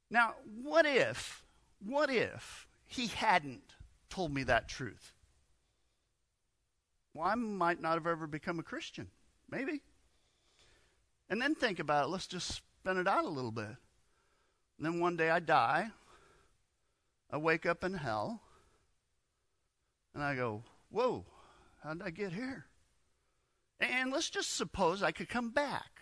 Now, 0.09 0.36
what 0.62 0.86
if, 0.86 1.43
what 1.86 2.09
if 2.09 2.67
he 2.86 3.07
hadn't 3.07 3.73
told 4.09 4.33
me 4.33 4.43
that 4.43 4.69
truth? 4.69 5.12
Well, 7.13 7.27
I 7.27 7.36
might 7.36 7.81
not 7.81 7.95
have 7.95 8.07
ever 8.07 8.27
become 8.27 8.59
a 8.59 8.63
Christian. 8.63 9.07
Maybe. 9.51 9.81
And 11.29 11.41
then 11.41 11.53
think 11.53 11.79
about 11.79 12.05
it. 12.05 12.12
Let's 12.12 12.27
just 12.27 12.47
spin 12.47 12.97
it 12.97 13.09
out 13.09 13.25
a 13.25 13.29
little 13.29 13.51
bit. 13.51 13.75
And 14.77 14.86
then 14.86 15.01
one 15.01 15.17
day 15.17 15.29
I 15.29 15.39
die. 15.39 15.91
I 17.34 17.38
wake 17.38 17.65
up 17.65 17.84
in 17.84 17.96
hell 17.96 18.41
and 20.13 20.24
I 20.24 20.36
go, 20.36 20.62
Whoa, 20.91 21.26
how 21.84 21.93
did 21.96 22.04
I 22.04 22.12
get 22.12 22.32
here? 22.32 22.67
And 23.80 24.12
let's 24.12 24.30
just 24.30 24.56
suppose 24.56 25.02
I 25.02 25.12
could 25.12 25.30
come 25.30 25.50
back. 25.50 26.00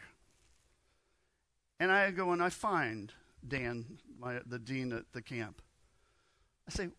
And 1.79 1.89
I 1.89 2.11
go 2.11 2.33
and 2.33 2.43
I 2.43 2.49
find 2.49 3.13
Dan, 3.47 3.97
my, 4.19 4.41
the 4.45 4.59
dean 4.59 4.91
at 4.91 5.05
the 5.13 5.21
camp. 5.21 5.61
I 6.67 6.73
say, 6.73 6.89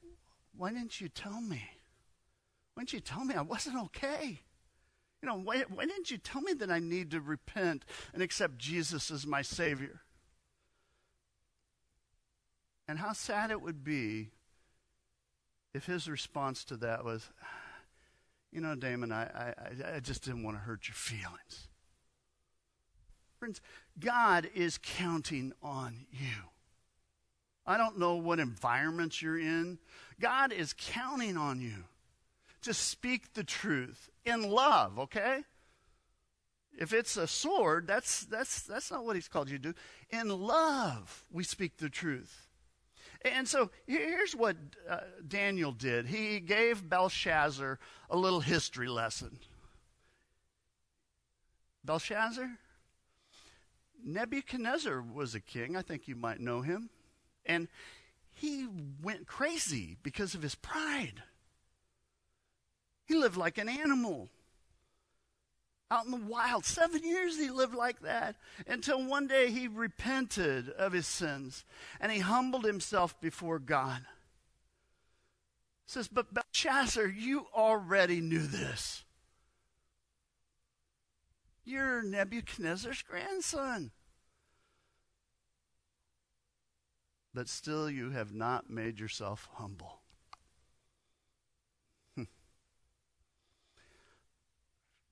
Why 0.56 0.70
didn't 0.70 0.98
you 0.98 1.10
tell 1.10 1.42
me? 1.42 1.62
Why 2.72 2.84
didn't 2.84 2.94
you 2.94 3.00
tell 3.00 3.26
me 3.26 3.34
I 3.34 3.42
wasn't 3.42 3.82
okay? 3.82 4.40
You 5.20 5.28
know, 5.28 5.36
why, 5.36 5.64
why 5.68 5.84
didn't 5.84 6.10
you 6.10 6.16
tell 6.16 6.40
me 6.40 6.54
that 6.54 6.70
I 6.70 6.78
need 6.78 7.10
to 7.10 7.20
repent 7.20 7.84
and 8.14 8.22
accept 8.22 8.56
Jesus 8.56 9.10
as 9.10 9.26
my 9.26 9.42
Savior? 9.42 10.00
And 12.88 12.98
how 12.98 13.12
sad 13.12 13.50
it 13.50 13.62
would 13.62 13.84
be 13.84 14.30
if 15.74 15.86
his 15.86 16.08
response 16.08 16.64
to 16.64 16.76
that 16.78 17.04
was, 17.04 17.30
you 18.50 18.60
know, 18.60 18.74
Damon, 18.74 19.12
I, 19.12 19.24
I, 19.24 19.54
I 19.96 20.00
just 20.00 20.24
didn't 20.24 20.42
want 20.42 20.56
to 20.56 20.62
hurt 20.62 20.88
your 20.88 20.94
feelings. 20.94 21.68
Friends, 23.38 23.60
God 23.98 24.48
is 24.54 24.78
counting 24.82 25.52
on 25.62 26.06
you. 26.12 26.50
I 27.66 27.76
don't 27.76 27.98
know 27.98 28.16
what 28.16 28.40
environment 28.40 29.22
you're 29.22 29.38
in. 29.38 29.78
God 30.20 30.52
is 30.52 30.74
counting 30.76 31.36
on 31.36 31.60
you 31.60 31.84
to 32.62 32.74
speak 32.74 33.34
the 33.34 33.44
truth 33.44 34.10
in 34.24 34.50
love, 34.50 34.98
okay? 34.98 35.42
If 36.78 36.92
it's 36.92 37.16
a 37.16 37.26
sword, 37.26 37.86
that's, 37.86 38.24
that's, 38.24 38.62
that's 38.62 38.90
not 38.90 39.04
what 39.04 39.16
he's 39.16 39.28
called 39.28 39.48
you 39.48 39.58
to 39.58 39.72
do. 39.72 39.74
In 40.10 40.28
love, 40.28 41.24
we 41.30 41.44
speak 41.44 41.76
the 41.76 41.88
truth. 41.88 42.48
And 43.24 43.46
so 43.46 43.70
here's 43.86 44.34
what 44.34 44.56
uh, 44.88 45.00
Daniel 45.26 45.72
did 45.72 46.06
he 46.06 46.40
gave 46.40 46.88
Belshazzar 46.88 47.78
a 48.10 48.16
little 48.16 48.40
history 48.40 48.88
lesson. 48.88 49.38
Belshazzar? 51.84 52.50
Nebuchadnezzar 54.04 55.00
was 55.00 55.34
a 55.34 55.40
king. 55.40 55.76
I 55.76 55.82
think 55.82 56.08
you 56.08 56.16
might 56.16 56.40
know 56.40 56.62
him. 56.62 56.90
And 57.46 57.68
he 58.30 58.66
went 59.02 59.26
crazy 59.26 59.96
because 60.02 60.34
of 60.34 60.42
his 60.42 60.54
pride. 60.54 61.22
He 63.04 63.14
lived 63.14 63.36
like 63.36 63.58
an 63.58 63.68
animal. 63.68 64.30
Out 65.92 66.06
in 66.06 66.10
the 66.10 66.16
wild. 66.16 66.64
Seven 66.64 67.04
years 67.04 67.38
he 67.38 67.50
lived 67.50 67.74
like 67.74 68.00
that 68.00 68.36
until 68.66 69.04
one 69.04 69.26
day 69.26 69.50
he 69.50 69.68
repented 69.68 70.70
of 70.70 70.92
his 70.92 71.06
sins 71.06 71.64
and 72.00 72.10
he 72.10 72.20
humbled 72.20 72.64
himself 72.64 73.20
before 73.20 73.58
God. 73.58 74.00
says, 75.86 76.08
But 76.08 76.32
Belshazzar, 76.32 77.06
you 77.06 77.46
already 77.54 78.20
knew 78.22 78.46
this. 78.46 79.04
You're 81.64 82.02
Nebuchadnezzar's 82.02 83.02
grandson. 83.02 83.90
But 87.34 87.48
still, 87.48 87.88
you 87.90 88.10
have 88.10 88.34
not 88.34 88.68
made 88.68 88.98
yourself 88.98 89.48
humble. 89.54 90.01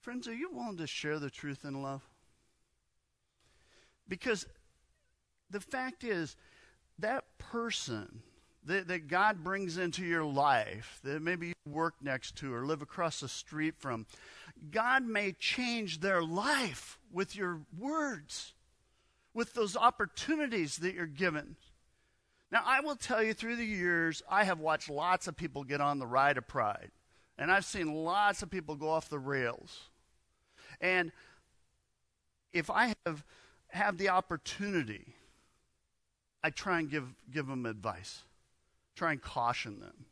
Friends, 0.00 0.26
are 0.28 0.34
you 0.34 0.50
willing 0.52 0.78
to 0.78 0.86
share 0.86 1.18
the 1.18 1.30
truth 1.30 1.64
in 1.64 1.82
love? 1.82 2.02
Because 4.08 4.46
the 5.50 5.60
fact 5.60 6.04
is, 6.04 6.36
that 6.98 7.24
person 7.38 8.22
that, 8.64 8.88
that 8.88 9.08
God 9.08 9.44
brings 9.44 9.78
into 9.78 10.04
your 10.04 10.24
life, 10.24 11.00
that 11.04 11.22
maybe 11.22 11.48
you 11.48 11.54
work 11.66 11.94
next 12.02 12.36
to 12.36 12.52
or 12.54 12.64
live 12.64 12.82
across 12.82 13.20
the 13.20 13.28
street 13.28 13.74
from, 13.78 14.06
God 14.70 15.04
may 15.04 15.32
change 15.32 16.00
their 16.00 16.22
life 16.22 16.98
with 17.12 17.36
your 17.36 17.60
words, 17.78 18.54
with 19.34 19.54
those 19.54 19.76
opportunities 19.76 20.78
that 20.78 20.94
you're 20.94 21.06
given. 21.06 21.56
Now, 22.50 22.62
I 22.64 22.80
will 22.80 22.96
tell 22.96 23.22
you 23.22 23.32
through 23.32 23.56
the 23.56 23.64
years, 23.64 24.22
I 24.28 24.44
have 24.44 24.58
watched 24.58 24.90
lots 24.90 25.28
of 25.28 25.36
people 25.36 25.62
get 25.62 25.80
on 25.80 25.98
the 25.98 26.06
ride 26.06 26.36
of 26.36 26.48
pride. 26.48 26.90
And 27.38 27.50
I've 27.50 27.64
seen 27.64 27.94
lots 27.94 28.42
of 28.42 28.50
people 28.50 28.74
go 28.74 28.90
off 28.90 29.08
the 29.08 29.18
rails. 29.18 29.89
And 30.80 31.12
if 32.52 32.70
I 32.70 32.94
have, 33.04 33.24
have 33.68 33.98
the 33.98 34.08
opportunity, 34.08 35.14
I 36.42 36.50
try 36.50 36.78
and 36.78 36.90
give, 36.90 37.14
give 37.30 37.46
them 37.46 37.66
advice, 37.66 38.22
try 38.96 39.12
and 39.12 39.20
caution 39.20 39.80
them. 39.80 40.06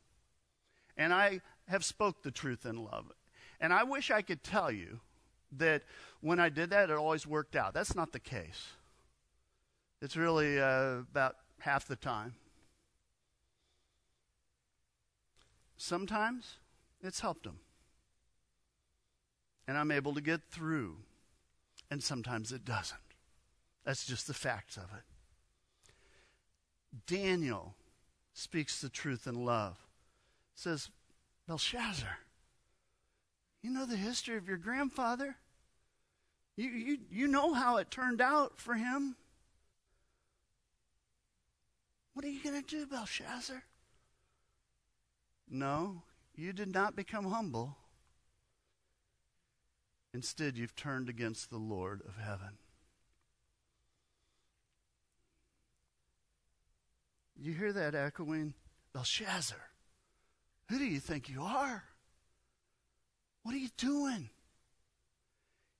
And 0.96 1.12
I 1.12 1.40
have 1.68 1.84
spoke 1.84 2.22
the 2.22 2.30
truth 2.30 2.66
in 2.66 2.84
love. 2.84 3.06
And 3.60 3.72
I 3.72 3.84
wish 3.84 4.10
I 4.10 4.22
could 4.22 4.42
tell 4.42 4.70
you 4.70 5.00
that 5.52 5.82
when 6.20 6.38
I 6.38 6.48
did 6.48 6.70
that, 6.70 6.90
it 6.90 6.96
always 6.96 7.26
worked 7.26 7.56
out. 7.56 7.74
That's 7.74 7.94
not 7.94 8.12
the 8.12 8.20
case. 8.20 8.68
It's 10.00 10.16
really 10.16 10.60
uh, 10.60 10.98
about 10.98 11.36
half 11.60 11.86
the 11.86 11.96
time. 11.96 12.34
Sometimes 15.76 16.56
it's 17.00 17.20
helped 17.20 17.44
them. 17.44 17.58
And 19.68 19.78
I'm 19.78 19.92
able 19.92 20.14
to 20.14 20.20
get 20.20 20.40
through. 20.50 20.96
And 21.90 22.02
sometimes 22.02 22.50
it 22.50 22.64
doesn't. 22.64 22.98
That's 23.84 24.04
just 24.04 24.26
the 24.26 24.34
facts 24.34 24.76
of 24.76 24.84
it. 24.84 25.04
Daniel 27.06 27.74
speaks 28.32 28.80
the 28.80 28.88
truth 28.88 29.26
in 29.26 29.44
love. 29.44 29.76
Says, 30.54 30.90
Belshazzar, 31.46 32.18
you 33.62 33.70
know 33.70 33.86
the 33.86 33.96
history 33.96 34.36
of 34.36 34.48
your 34.48 34.56
grandfather? 34.56 35.36
You, 36.56 36.70
you, 36.70 36.98
you 37.10 37.28
know 37.28 37.54
how 37.54 37.76
it 37.76 37.90
turned 37.90 38.20
out 38.20 38.60
for 38.60 38.74
him. 38.74 39.16
What 42.14 42.24
are 42.24 42.28
you 42.28 42.42
going 42.42 42.60
to 42.60 42.66
do, 42.66 42.84
Belshazzar? 42.84 43.62
No, 45.48 46.02
you 46.34 46.52
did 46.52 46.74
not 46.74 46.96
become 46.96 47.26
humble. 47.30 47.77
Instead, 50.18 50.58
you've 50.58 50.74
turned 50.74 51.08
against 51.08 51.48
the 51.48 51.58
Lord 51.58 52.02
of 52.04 52.16
heaven. 52.16 52.58
You 57.40 57.52
hear 57.52 57.72
that 57.72 57.94
echoing? 57.94 58.54
Belshazzar, 58.92 59.70
who 60.68 60.78
do 60.78 60.84
you 60.86 60.98
think 60.98 61.28
you 61.28 61.42
are? 61.42 61.84
What 63.44 63.54
are 63.54 63.58
you 63.58 63.68
doing? 63.76 64.28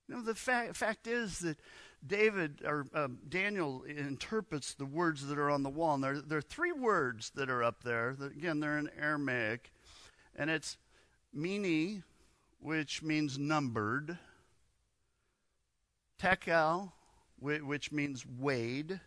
You 0.07 0.15
know, 0.15 0.23
the 0.23 0.37
fact, 0.37 0.77
fact 0.77 1.09
is 1.09 1.41
that 1.41 1.57
David 2.07 2.63
or 2.65 2.87
uh, 2.95 3.09
Daniel 3.29 3.83
interprets 3.83 4.73
the 4.73 4.87
words 4.87 5.27
that 5.27 5.37
are 5.37 5.51
on 5.51 5.65
the 5.65 5.69
wall. 5.69 5.95
And 5.95 6.05
there, 6.05 6.21
there 6.21 6.39
are 6.39 6.43
three 6.43 6.71
words 6.71 7.31
that 7.35 7.51
are 7.51 7.65
up 7.65 7.83
there. 7.83 8.15
That, 8.17 8.37
again, 8.37 8.61
they're 8.61 8.79
in 8.79 8.89
Aramaic. 8.97 9.73
And 10.37 10.49
it's 10.49 10.77
mene, 11.35 12.05
which 12.61 13.03
means 13.03 13.37
numbered, 13.37 14.17
tekel, 16.19 16.93
which 17.41 17.93
means 17.93 18.27
weighed, 18.27 19.01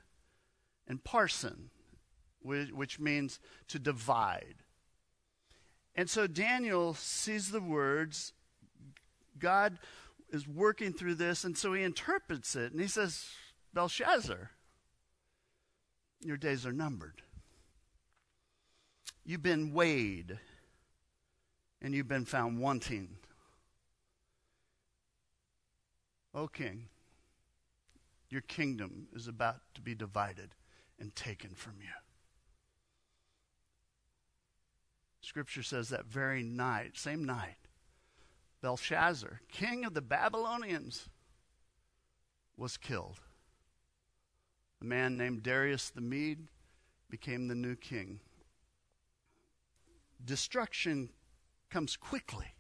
and 0.88 1.04
parsin, 1.04 1.70
which 2.42 3.00
means 3.00 3.40
to 3.68 3.80
divide. 3.80 4.56
And 5.96 6.10
so 6.10 6.26
Daniel 6.28 6.94
sees 6.94 7.52
the 7.52 7.62
words. 7.62 8.34
God 9.38 9.78
is 10.32 10.48
working 10.48 10.94
through 10.94 11.16
this, 11.16 11.44
and 11.44 11.58
so 11.58 11.74
he 11.74 11.84
interprets 11.84 12.56
it, 12.56 12.72
and 12.72 12.80
he 12.80 12.88
says, 12.88 13.26
Belshazzar, 13.74 14.52
your 16.24 16.38
days 16.38 16.66
are 16.66 16.72
numbered. 16.72 17.22
You've 19.26 19.44
been 19.44 19.74
weighed, 19.74 20.40
and 21.82 21.94
you've 21.94 22.08
been 22.08 22.26
found 22.26 22.60
wanting. 22.60 23.18
O 26.34 26.48
king, 26.48 26.88
your 28.32 28.42
kingdom 28.42 29.08
is 29.14 29.28
about 29.28 29.60
to 29.74 29.82
be 29.82 29.94
divided 29.94 30.56
and 31.00 31.14
taken 31.16 31.54
from 31.54 31.74
you. 31.80 31.88
Scripture 35.20 35.64
says 35.64 35.90
that 35.90 36.06
very 36.06 36.42
night, 36.42 36.98
same 36.98 37.26
night, 37.26 37.58
Belshazzar, 38.62 39.42
king 39.52 39.86
of 39.86 39.94
the 39.94 40.02
Babylonians, 40.02 41.10
was 42.56 42.78
killed. 42.78 43.20
A 44.82 44.86
man 44.86 45.18
named 45.18 45.44
Darius 45.44 45.90
the 45.90 46.02
Mede 46.02 46.48
became 47.10 47.48
the 47.48 47.56
new 47.56 47.76
king. 47.76 48.20
Destruction 50.24 51.10
comes 51.70 51.98
quickly. 51.98 52.54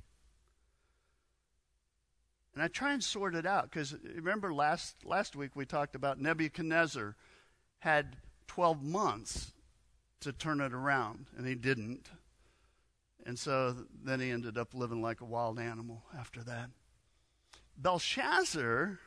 And 2.54 2.62
I 2.62 2.68
try 2.68 2.94
and 2.94 3.04
sort 3.04 3.36
it 3.36 3.46
out 3.46 3.70
because 3.70 3.96
remember 4.16 4.54
last, 4.54 5.06
last 5.06 5.36
week 5.36 5.56
we 5.56 5.66
talked 5.66 5.96
about 5.96 6.20
Nebuchadnezzar 6.20 7.16
had 7.80 8.18
12 8.48 8.84
months 8.84 9.54
to 10.20 10.32
turn 10.34 10.62
it 10.62 10.74
around, 10.74 11.28
and 11.38 11.48
he 11.48 11.56
didn't. 11.56 12.10
And 13.26 13.38
so 13.38 13.76
then 14.04 14.20
he 14.20 14.30
ended 14.32 14.58
up 14.58 14.74
living 14.74 15.02
like 15.02 15.22
a 15.22 15.26
wild 15.26 15.60
animal 15.60 16.04
after 16.18 16.44
that. 16.44 16.70
Belshazzar 17.78 19.00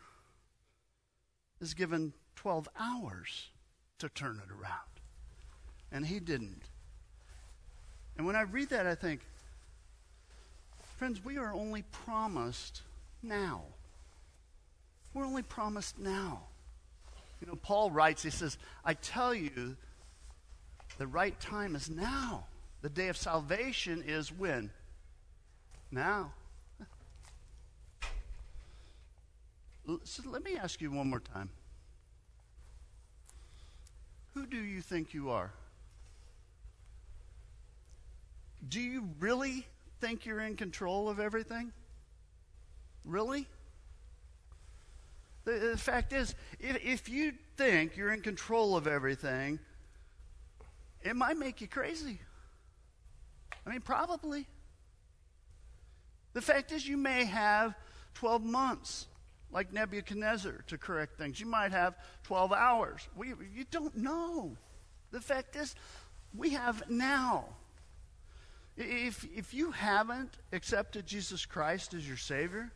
is 1.60 1.74
given 1.74 2.14
12 2.36 2.68
hours 2.78 3.50
to 3.98 4.08
turn 4.08 4.40
it 4.44 4.50
around. 4.50 5.00
And 5.92 6.06
he 6.06 6.18
didn't. 6.18 6.62
And 8.16 8.26
when 8.26 8.36
I 8.36 8.42
read 8.42 8.70
that, 8.70 8.86
I 8.86 8.94
think, 8.94 9.20
friends, 10.96 11.24
we 11.24 11.36
are 11.36 11.52
only 11.52 11.82
promised 11.82 12.82
now. 13.24 13.62
We're 15.12 15.24
only 15.24 15.42
promised 15.42 15.98
now. 15.98 16.42
You 17.40 17.46
know, 17.46 17.56
Paul 17.56 17.90
writes, 17.90 18.22
he 18.22 18.30
says, 18.30 18.58
I 18.84 18.94
tell 18.94 19.34
you, 19.34 19.76
the 20.98 21.06
right 21.06 21.38
time 21.40 21.74
is 21.76 21.90
now. 21.90 22.46
The 22.82 22.88
day 22.88 23.08
of 23.08 23.16
salvation 23.16 24.04
is 24.06 24.32
when? 24.32 24.70
Now. 25.90 26.32
So 30.04 30.22
let 30.24 30.42
me 30.42 30.56
ask 30.56 30.80
you 30.80 30.90
one 30.90 31.10
more 31.10 31.20
time. 31.20 31.50
Who 34.32 34.46
do 34.46 34.56
you 34.56 34.80
think 34.80 35.12
you 35.12 35.28
are? 35.28 35.52
Do 38.66 38.80
you 38.80 39.10
really 39.20 39.66
think 40.00 40.24
you're 40.24 40.40
in 40.40 40.56
control 40.56 41.10
of 41.10 41.20
everything? 41.20 41.70
Really? 43.04 43.46
The, 45.44 45.52
the 45.52 45.78
fact 45.78 46.12
is, 46.12 46.34
if, 46.58 46.84
if 46.84 47.08
you 47.08 47.32
think 47.56 47.96
you're 47.96 48.12
in 48.12 48.22
control 48.22 48.76
of 48.76 48.86
everything, 48.86 49.58
it 51.02 51.14
might 51.14 51.36
make 51.36 51.60
you 51.60 51.68
crazy. 51.68 52.18
I 53.66 53.70
mean, 53.70 53.80
probably. 53.80 54.46
The 56.32 56.40
fact 56.40 56.72
is, 56.72 56.86
you 56.86 56.96
may 56.96 57.24
have 57.24 57.74
12 58.14 58.42
months, 58.42 59.06
like 59.52 59.72
Nebuchadnezzar, 59.72 60.64
to 60.66 60.78
correct 60.78 61.18
things. 61.18 61.38
You 61.38 61.46
might 61.46 61.72
have 61.72 61.94
12 62.24 62.52
hours. 62.52 63.06
We, 63.14 63.28
you 63.28 63.64
don't 63.70 63.96
know. 63.96 64.56
The 65.10 65.20
fact 65.20 65.56
is, 65.56 65.74
we 66.34 66.50
have 66.50 66.90
now. 66.90 67.44
If, 68.76 69.24
if 69.36 69.54
you 69.54 69.70
haven't 69.70 70.36
accepted 70.52 71.06
Jesus 71.06 71.46
Christ 71.46 71.94
as 71.94 72.06
your 72.06 72.16
Savior, 72.16 72.72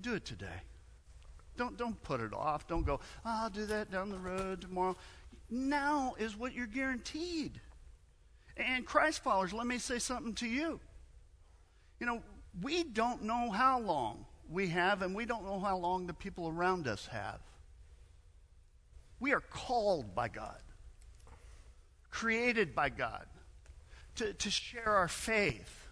Do 0.00 0.14
it 0.14 0.24
today. 0.24 0.46
Don't, 1.56 1.76
don't 1.76 2.00
put 2.02 2.20
it 2.20 2.32
off. 2.32 2.68
Don't 2.68 2.86
go, 2.86 3.00
oh, 3.24 3.38
I'll 3.42 3.50
do 3.50 3.66
that 3.66 3.90
down 3.90 4.10
the 4.10 4.18
road 4.18 4.60
tomorrow. 4.60 4.96
Now 5.50 6.14
is 6.18 6.36
what 6.36 6.54
you're 6.54 6.66
guaranteed. 6.66 7.60
And 8.56 8.86
Christ 8.86 9.22
followers, 9.22 9.52
let 9.52 9.66
me 9.66 9.78
say 9.78 9.98
something 9.98 10.34
to 10.34 10.46
you. 10.46 10.80
You 12.00 12.06
know, 12.06 12.22
we 12.62 12.84
don't 12.84 13.24
know 13.24 13.50
how 13.50 13.80
long 13.80 14.24
we 14.48 14.68
have, 14.68 15.02
and 15.02 15.14
we 15.14 15.26
don't 15.26 15.44
know 15.44 15.60
how 15.60 15.76
long 15.76 16.06
the 16.06 16.14
people 16.14 16.48
around 16.48 16.86
us 16.86 17.06
have. 17.06 17.40
We 19.20 19.32
are 19.32 19.40
called 19.40 20.14
by 20.14 20.28
God, 20.28 20.60
created 22.10 22.74
by 22.74 22.88
God, 22.88 23.26
to, 24.16 24.32
to 24.32 24.50
share 24.50 24.90
our 24.90 25.08
faith. 25.08 25.88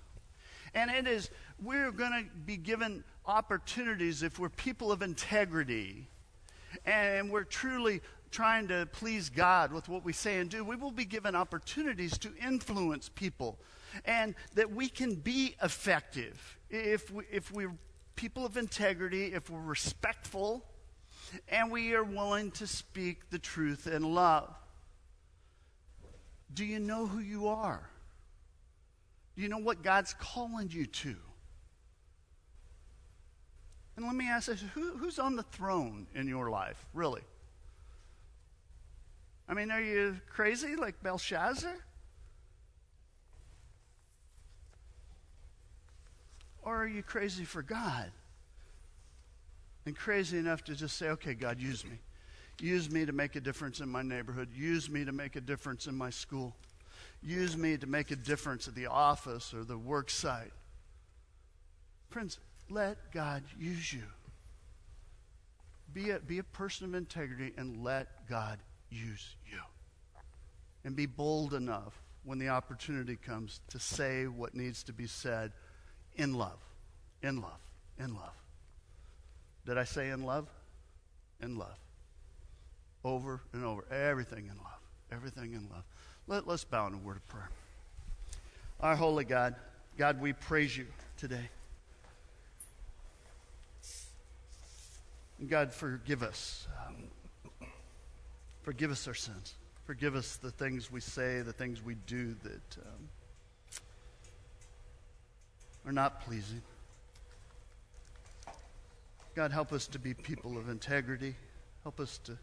And 0.74 0.90
it 0.90 1.06
is, 1.06 1.30
we're 1.62 1.92
going 1.92 2.12
to 2.12 2.36
be 2.44 2.56
given 2.56 3.04
opportunities 3.24 4.22
if 4.22 4.38
we're 4.38 4.48
people 4.48 4.92
of 4.92 5.02
integrity 5.02 6.06
and 6.84 7.30
we're 7.30 7.44
truly 7.44 8.00
trying 8.30 8.68
to 8.68 8.86
please 8.92 9.30
God 9.30 9.72
with 9.72 9.88
what 9.88 10.04
we 10.04 10.12
say 10.12 10.38
and 10.38 10.50
do, 10.50 10.62
we 10.64 10.76
will 10.76 10.90
be 10.90 11.04
given 11.04 11.34
opportunities 11.34 12.18
to 12.18 12.30
influence 12.36 13.08
people 13.08 13.58
and 14.04 14.34
that 14.54 14.70
we 14.70 14.88
can 14.88 15.14
be 15.14 15.56
effective 15.62 16.58
if, 16.68 17.10
we, 17.10 17.24
if 17.30 17.50
we're 17.52 17.74
people 18.14 18.44
of 18.44 18.56
integrity, 18.56 19.32
if 19.32 19.48
we're 19.48 19.60
respectful, 19.60 20.64
and 21.48 21.70
we 21.70 21.94
are 21.94 22.04
willing 22.04 22.50
to 22.52 22.66
speak 22.66 23.30
the 23.30 23.38
truth 23.38 23.86
in 23.86 24.14
love. 24.14 24.54
Do 26.52 26.64
you 26.64 26.78
know 26.78 27.06
who 27.06 27.18
you 27.18 27.48
are? 27.48 27.88
Do 29.34 29.42
you 29.42 29.48
know 29.48 29.58
what 29.58 29.82
God's 29.82 30.14
calling 30.14 30.70
you 30.70 30.86
to? 30.86 31.16
And 33.96 34.04
let 34.04 34.14
me 34.14 34.28
ask 34.28 34.48
this 34.48 34.62
who, 34.74 34.96
who's 34.96 35.18
on 35.18 35.36
the 35.36 35.42
throne 35.42 36.06
in 36.14 36.28
your 36.28 36.50
life, 36.50 36.76
really? 36.92 37.22
I 39.48 39.54
mean, 39.54 39.70
are 39.70 39.80
you 39.80 40.16
crazy 40.28 40.76
like 40.76 41.02
Belshazzar? 41.02 41.76
Or 46.62 46.82
are 46.82 46.86
you 46.86 47.02
crazy 47.02 47.44
for 47.44 47.62
God? 47.62 48.10
And 49.86 49.96
crazy 49.96 50.36
enough 50.36 50.64
to 50.64 50.74
just 50.74 50.96
say, 50.96 51.10
okay, 51.10 51.34
God, 51.34 51.60
use 51.60 51.84
me. 51.84 52.00
Use 52.60 52.90
me 52.90 53.06
to 53.06 53.12
make 53.12 53.36
a 53.36 53.40
difference 53.40 53.80
in 53.80 53.88
my 53.88 54.02
neighborhood. 54.02 54.48
Use 54.52 54.90
me 54.90 55.04
to 55.04 55.12
make 55.12 55.36
a 55.36 55.40
difference 55.40 55.86
in 55.86 55.94
my 55.94 56.10
school. 56.10 56.56
Use 57.22 57.56
me 57.56 57.76
to 57.76 57.86
make 57.86 58.10
a 58.10 58.16
difference 58.16 58.66
at 58.66 58.74
the 58.74 58.86
office 58.86 59.54
or 59.54 59.62
the 59.62 59.78
work 59.78 60.10
site. 60.10 60.52
Friends, 62.10 62.38
let 62.68 63.12
God 63.12 63.42
use 63.58 63.92
you. 63.92 64.02
Be 65.92 66.10
a, 66.10 66.18
be 66.18 66.38
a 66.38 66.44
person 66.44 66.86
of 66.86 66.94
integrity 66.94 67.52
and 67.56 67.82
let 67.82 68.28
God 68.28 68.58
use 68.90 69.36
you. 69.50 69.58
And 70.84 70.94
be 70.94 71.06
bold 71.06 71.54
enough 71.54 72.00
when 72.24 72.38
the 72.38 72.48
opportunity 72.48 73.16
comes 73.16 73.60
to 73.70 73.78
say 73.78 74.26
what 74.26 74.54
needs 74.54 74.82
to 74.84 74.92
be 74.92 75.06
said 75.06 75.52
in 76.16 76.34
love. 76.34 76.58
In 77.22 77.40
love. 77.40 77.60
In 77.98 78.14
love. 78.14 78.34
Did 79.64 79.78
I 79.78 79.84
say 79.84 80.10
in 80.10 80.24
love? 80.24 80.48
In 81.40 81.56
love. 81.56 81.78
Over 83.04 83.40
and 83.52 83.64
over. 83.64 83.84
Everything 83.90 84.46
in 84.46 84.56
love. 84.58 84.80
Everything 85.10 85.54
in 85.54 85.68
love. 85.72 85.84
Let, 86.26 86.46
let's 86.46 86.64
bow 86.64 86.86
in 86.88 86.94
a 86.94 86.98
word 86.98 87.16
of 87.16 87.28
prayer. 87.28 87.48
Our 88.80 88.96
holy 88.96 89.24
God, 89.24 89.54
God, 89.96 90.20
we 90.20 90.32
praise 90.32 90.76
you 90.76 90.86
today. 91.16 91.48
God, 95.44 95.72
forgive 95.72 96.22
us. 96.22 96.66
Um, 96.86 97.70
forgive 98.62 98.90
us 98.90 99.06
our 99.06 99.14
sins. 99.14 99.54
Forgive 99.84 100.16
us 100.16 100.36
the 100.36 100.50
things 100.50 100.90
we 100.90 101.00
say, 101.00 101.42
the 101.42 101.52
things 101.52 101.82
we 101.82 101.94
do 102.06 102.34
that 102.42 102.76
um, 102.78 103.08
are 105.84 105.92
not 105.92 106.22
pleasing. 106.22 106.62
God, 109.34 109.52
help 109.52 109.72
us 109.72 109.86
to 109.88 109.98
be 109.98 110.14
people 110.14 110.56
of 110.56 110.70
integrity. 110.70 111.36
Help 111.82 112.00
us 112.00 112.18
to 112.24 112.38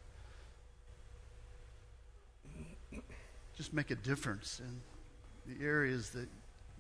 just 3.57 3.73
make 3.73 3.89
a 3.89 3.95
difference 3.95 4.61
in 4.61 5.53
the 5.53 5.65
areas 5.65 6.11
that 6.11 6.29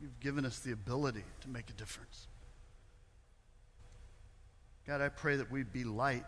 you've 0.01 0.19
given 0.19 0.45
us 0.45 0.59
the 0.59 0.71
ability 0.71 1.23
to 1.41 1.49
make 1.49 1.69
a 1.69 1.73
difference. 1.73 2.27
God, 4.85 5.01
I 5.01 5.09
pray 5.09 5.37
that 5.37 5.49
we 5.49 5.63
be 5.63 5.83
light 5.83 6.25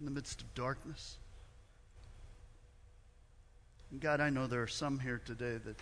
in 0.00 0.04
the 0.04 0.10
midst 0.10 0.40
of 0.40 0.54
darkness. 0.54 1.18
And 3.90 4.00
God, 4.00 4.20
I 4.20 4.30
know 4.30 4.46
there 4.46 4.62
are 4.62 4.68
some 4.68 4.98
here 4.98 5.20
today 5.24 5.58
that 5.64 5.76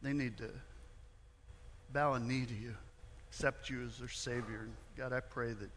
they 0.00 0.12
need 0.12 0.38
to 0.38 0.48
bow 1.92 2.14
a 2.14 2.20
knee 2.20 2.46
to 2.46 2.54
you, 2.54 2.74
accept 3.28 3.68
you 3.68 3.84
as 3.84 3.98
their 3.98 4.08
Savior. 4.08 4.60
And 4.62 4.72
God, 4.96 5.12
I 5.12 5.20
pray 5.20 5.52
that 5.52 5.70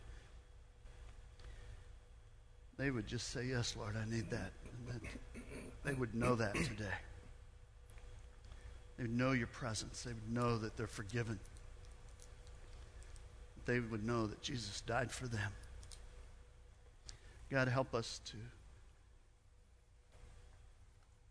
they 2.78 2.92
would 2.92 3.08
just 3.08 3.32
say, 3.32 3.46
Yes, 3.46 3.76
Lord, 3.78 3.96
I 3.98 4.10
need 4.10 4.30
that. 4.30 4.54
That 4.88 5.02
they 5.84 5.94
would 5.94 6.16
know 6.16 6.36
that 6.36 6.56
today. 6.56 6.86
They 8.98 9.04
would 9.04 9.18
know 9.18 9.34
your 9.34 9.48
presence. 9.48 10.04
They 10.04 10.14
would 10.14 10.32
know 10.32 10.58
that 10.58 10.78
they're 10.78 10.88
forgiven 10.88 11.40
they 13.70 13.80
would 13.80 14.04
know 14.04 14.26
that 14.26 14.42
Jesus 14.42 14.82
died 14.82 15.12
for 15.12 15.28
them. 15.28 15.52
God, 17.52 17.68
help 17.68 17.94
us 17.94 18.20
to 18.26 18.38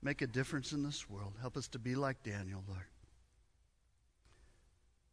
make 0.02 0.22
a 0.22 0.26
difference 0.28 0.70
in 0.70 0.84
this 0.84 1.10
world. 1.10 1.32
Help 1.40 1.56
us 1.56 1.66
to 1.68 1.80
be 1.80 1.96
like 1.96 2.22
Daniel, 2.22 2.62
Lord. 2.68 2.86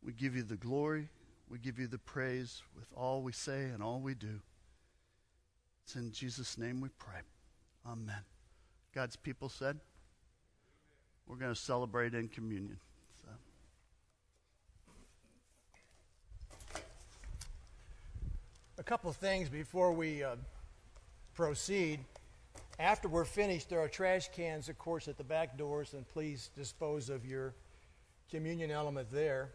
We 0.03 0.13
give 0.13 0.35
you 0.35 0.43
the 0.43 0.55
glory. 0.55 1.09
We 1.49 1.57
give 1.57 1.79
you 1.79 1.87
the 1.87 1.97
praise 1.97 2.61
with 2.75 2.87
all 2.95 3.23
we 3.23 3.31
say 3.31 3.63
and 3.63 3.81
all 3.81 3.99
we 3.99 4.13
do. 4.13 4.39
It's 5.83 5.95
in 5.95 6.11
Jesus' 6.11 6.59
name 6.59 6.79
we 6.79 6.89
pray. 6.99 7.21
Amen. 7.87 8.21
God's 8.93 9.15
people 9.15 9.49
said, 9.49 9.79
we're 11.25 11.37
going 11.37 11.53
to 11.53 11.59
celebrate 11.59 12.13
in 12.13 12.27
communion. 12.27 12.77
a 18.74 18.74
couple 18.85 19.09
of 19.09 19.15
things 19.15 19.49
before 19.49 19.91
we 19.91 20.23
uh, 20.23 20.35
proceed. 21.33 21.99
After 22.77 23.07
we're 23.07 23.25
finished, 23.25 23.67
there 23.67 23.79
are 23.79 23.87
trash 23.87 24.29
cans, 24.29 24.69
of 24.69 24.77
course, 24.77 25.07
at 25.07 25.17
the 25.17 25.23
back 25.23 25.57
doors, 25.57 25.95
and 25.95 26.07
please 26.07 26.51
dispose 26.55 27.09
of 27.09 27.25
your 27.25 27.55
communion 28.29 28.69
element 28.69 29.07
there. 29.11 29.49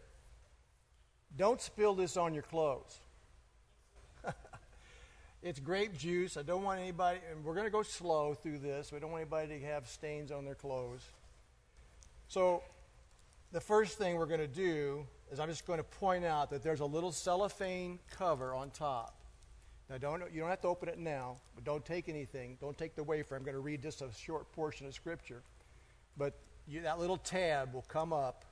Don't 1.37 1.61
spill 1.61 1.95
this 1.95 2.17
on 2.17 2.33
your 2.33 2.43
clothes. 2.43 2.99
it's 5.41 5.61
grape 5.61 5.97
juice. 5.97 6.35
I 6.35 6.41
don't 6.41 6.63
want 6.63 6.81
anybody, 6.81 7.19
and 7.31 7.45
we're 7.45 7.55
going 7.55 7.67
to 7.67 7.71
go 7.71 7.83
slow 7.83 8.33
through 8.33 8.59
this. 8.59 8.91
We 8.91 8.99
don't 8.99 9.11
want 9.11 9.21
anybody 9.21 9.59
to 9.59 9.65
have 9.67 9.87
stains 9.87 10.33
on 10.33 10.43
their 10.43 10.55
clothes. 10.55 11.05
So, 12.27 12.63
the 13.53 13.61
first 13.61 13.97
thing 13.97 14.17
we're 14.17 14.25
going 14.25 14.41
to 14.41 14.47
do 14.47 15.07
is 15.31 15.39
I'm 15.39 15.47
just 15.47 15.65
going 15.65 15.79
to 15.79 15.85
point 15.85 16.25
out 16.25 16.49
that 16.49 16.63
there's 16.63 16.81
a 16.81 16.85
little 16.85 17.13
cellophane 17.13 17.99
cover 18.09 18.53
on 18.53 18.71
top. 18.71 19.15
Now, 19.91 19.97
don't, 19.97 20.23
you 20.33 20.39
don't 20.39 20.49
have 20.49 20.61
to 20.61 20.69
open 20.69 20.87
it 20.87 20.97
now, 20.97 21.35
but 21.53 21.65
don't 21.65 21.83
take 21.83 22.07
anything. 22.07 22.57
Don't 22.61 22.77
take 22.77 22.95
the 22.95 23.03
wafer. 23.03 23.35
I'm 23.35 23.43
going 23.43 23.55
to 23.55 23.59
read 23.59 23.81
just 23.81 24.01
a 24.01 24.07
short 24.17 24.49
portion 24.53 24.87
of 24.87 24.93
Scripture. 24.93 25.43
But 26.15 26.39
you, 26.65 26.81
that 26.83 26.97
little 26.97 27.17
tab 27.17 27.73
will 27.73 27.81
come 27.81 28.13
up, 28.13 28.45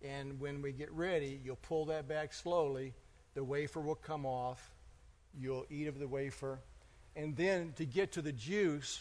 and 0.00 0.38
when 0.38 0.62
we 0.62 0.70
get 0.70 0.92
ready, 0.92 1.40
you'll 1.44 1.56
pull 1.56 1.86
that 1.86 2.06
back 2.06 2.32
slowly. 2.32 2.94
The 3.34 3.42
wafer 3.42 3.80
will 3.80 3.96
come 3.96 4.24
off. 4.24 4.76
You'll 5.36 5.66
eat 5.70 5.88
of 5.88 5.98
the 5.98 6.06
wafer. 6.06 6.60
And 7.16 7.36
then 7.36 7.72
to 7.78 7.84
get 7.84 8.12
to 8.12 8.22
the 8.22 8.32
juice, 8.32 9.00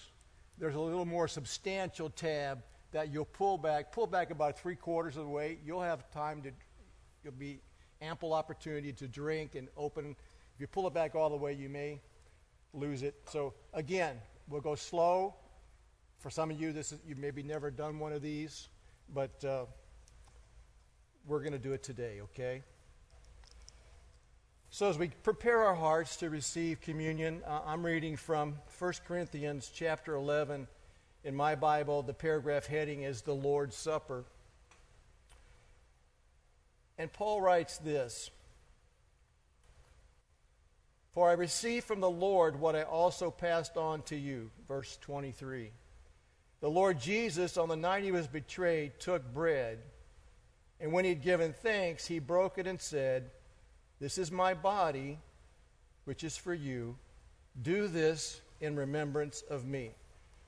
there's 0.58 0.74
a 0.74 0.80
little 0.80 1.06
more 1.06 1.28
substantial 1.28 2.10
tab 2.10 2.64
that 2.94 3.14
you'll 3.14 3.26
pull 3.26 3.60
back. 3.60 3.92
Pull 3.92 4.08
back 4.08 4.32
about 4.32 4.58
three 4.58 4.76
quarters 4.76 5.18
of 5.18 5.26
the 5.26 5.30
way. 5.30 5.60
You'll 5.64 5.84
have 5.84 6.10
time 6.10 6.42
to 6.42 6.52
you'll 7.24 7.34
be 7.34 7.60
ample 8.02 8.34
opportunity 8.34 8.92
to 8.94 9.08
drink 9.08 9.54
and 9.54 9.68
open. 9.78 10.16
If 10.56 10.62
you 10.62 10.68
pull 10.68 10.88
it 10.88 10.94
back 10.94 11.16
all 11.16 11.30
the 11.30 11.36
way, 11.36 11.52
you 11.52 11.68
may 11.68 12.00
lose 12.74 13.04
it. 13.04 13.16
So 13.30 13.54
again, 13.74 14.16
we'll 14.48 14.62
go 14.62 14.76
slow. 14.76 15.36
For 16.20 16.30
some 16.30 16.50
of 16.50 16.60
you, 16.60 16.72
this 16.72 16.94
is, 16.94 17.00
you've 17.06 17.18
maybe 17.18 17.44
never 17.44 17.70
done 17.70 18.00
one 18.00 18.14
of 18.14 18.22
these, 18.22 18.70
but 19.14 19.44
uh, 19.44 19.66
we're 21.28 21.42
going 21.42 21.52
to 21.52 21.60
do 21.60 21.74
it 21.74 21.84
today, 21.84 22.22
okay? 22.22 22.64
So 24.70 24.90
as 24.90 24.98
we 24.98 25.10
prepare 25.24 25.64
our 25.64 25.76
hearts 25.76 26.16
to 26.18 26.30
receive 26.30 26.80
communion, 26.80 27.42
uh, 27.46 27.60
I'm 27.66 27.86
reading 27.86 28.16
from 28.16 28.56
1 28.80 28.94
Corinthians 29.06 29.70
chapter 29.74 30.16
11. 30.16 30.68
In 31.26 31.36
my 31.36 31.56
Bible, 31.56 32.02
the 32.02 32.14
paragraph 32.14 32.66
heading 32.66 33.04
is 33.04 33.24
the 33.24 33.36
Lord's 33.36 33.76
Supper. 33.76 34.24
And 36.98 37.12
Paul 37.12 37.42
writes 37.42 37.78
this 37.78 38.32
For 41.16 41.30
I 41.30 41.34
received 41.34 41.88
from 41.88 42.02
the 42.02 42.10
Lord 42.10 42.60
what 42.60 42.76
I 42.76 42.84
also 42.84 43.32
passed 43.32 43.78
on 43.78 44.02
to 44.04 44.18
you. 44.18 44.52
Verse 44.68 44.98
23. 45.02 45.72
The 46.60 46.70
Lord 46.70 47.00
Jesus, 47.00 47.58
on 47.58 47.70
the 47.70 47.76
night 47.78 48.04
he 48.04 48.12
was 48.12 48.28
betrayed, 48.28 49.00
took 49.00 49.34
bread, 49.34 49.80
and 50.80 50.92
when 50.92 51.06
he 51.06 51.10
had 51.10 51.22
given 51.22 51.54
thanks, 51.54 52.06
he 52.06 52.20
broke 52.20 52.58
it 52.58 52.68
and 52.68 52.80
said, 52.80 53.32
This 54.00 54.18
is 54.18 54.30
my 54.30 54.54
body, 54.54 55.18
which 56.04 56.24
is 56.24 56.36
for 56.36 56.54
you. 56.54 56.98
Do 57.62 57.88
this 57.88 58.42
in 58.60 58.76
remembrance 58.76 59.42
of 59.50 59.66
me. 59.66 59.92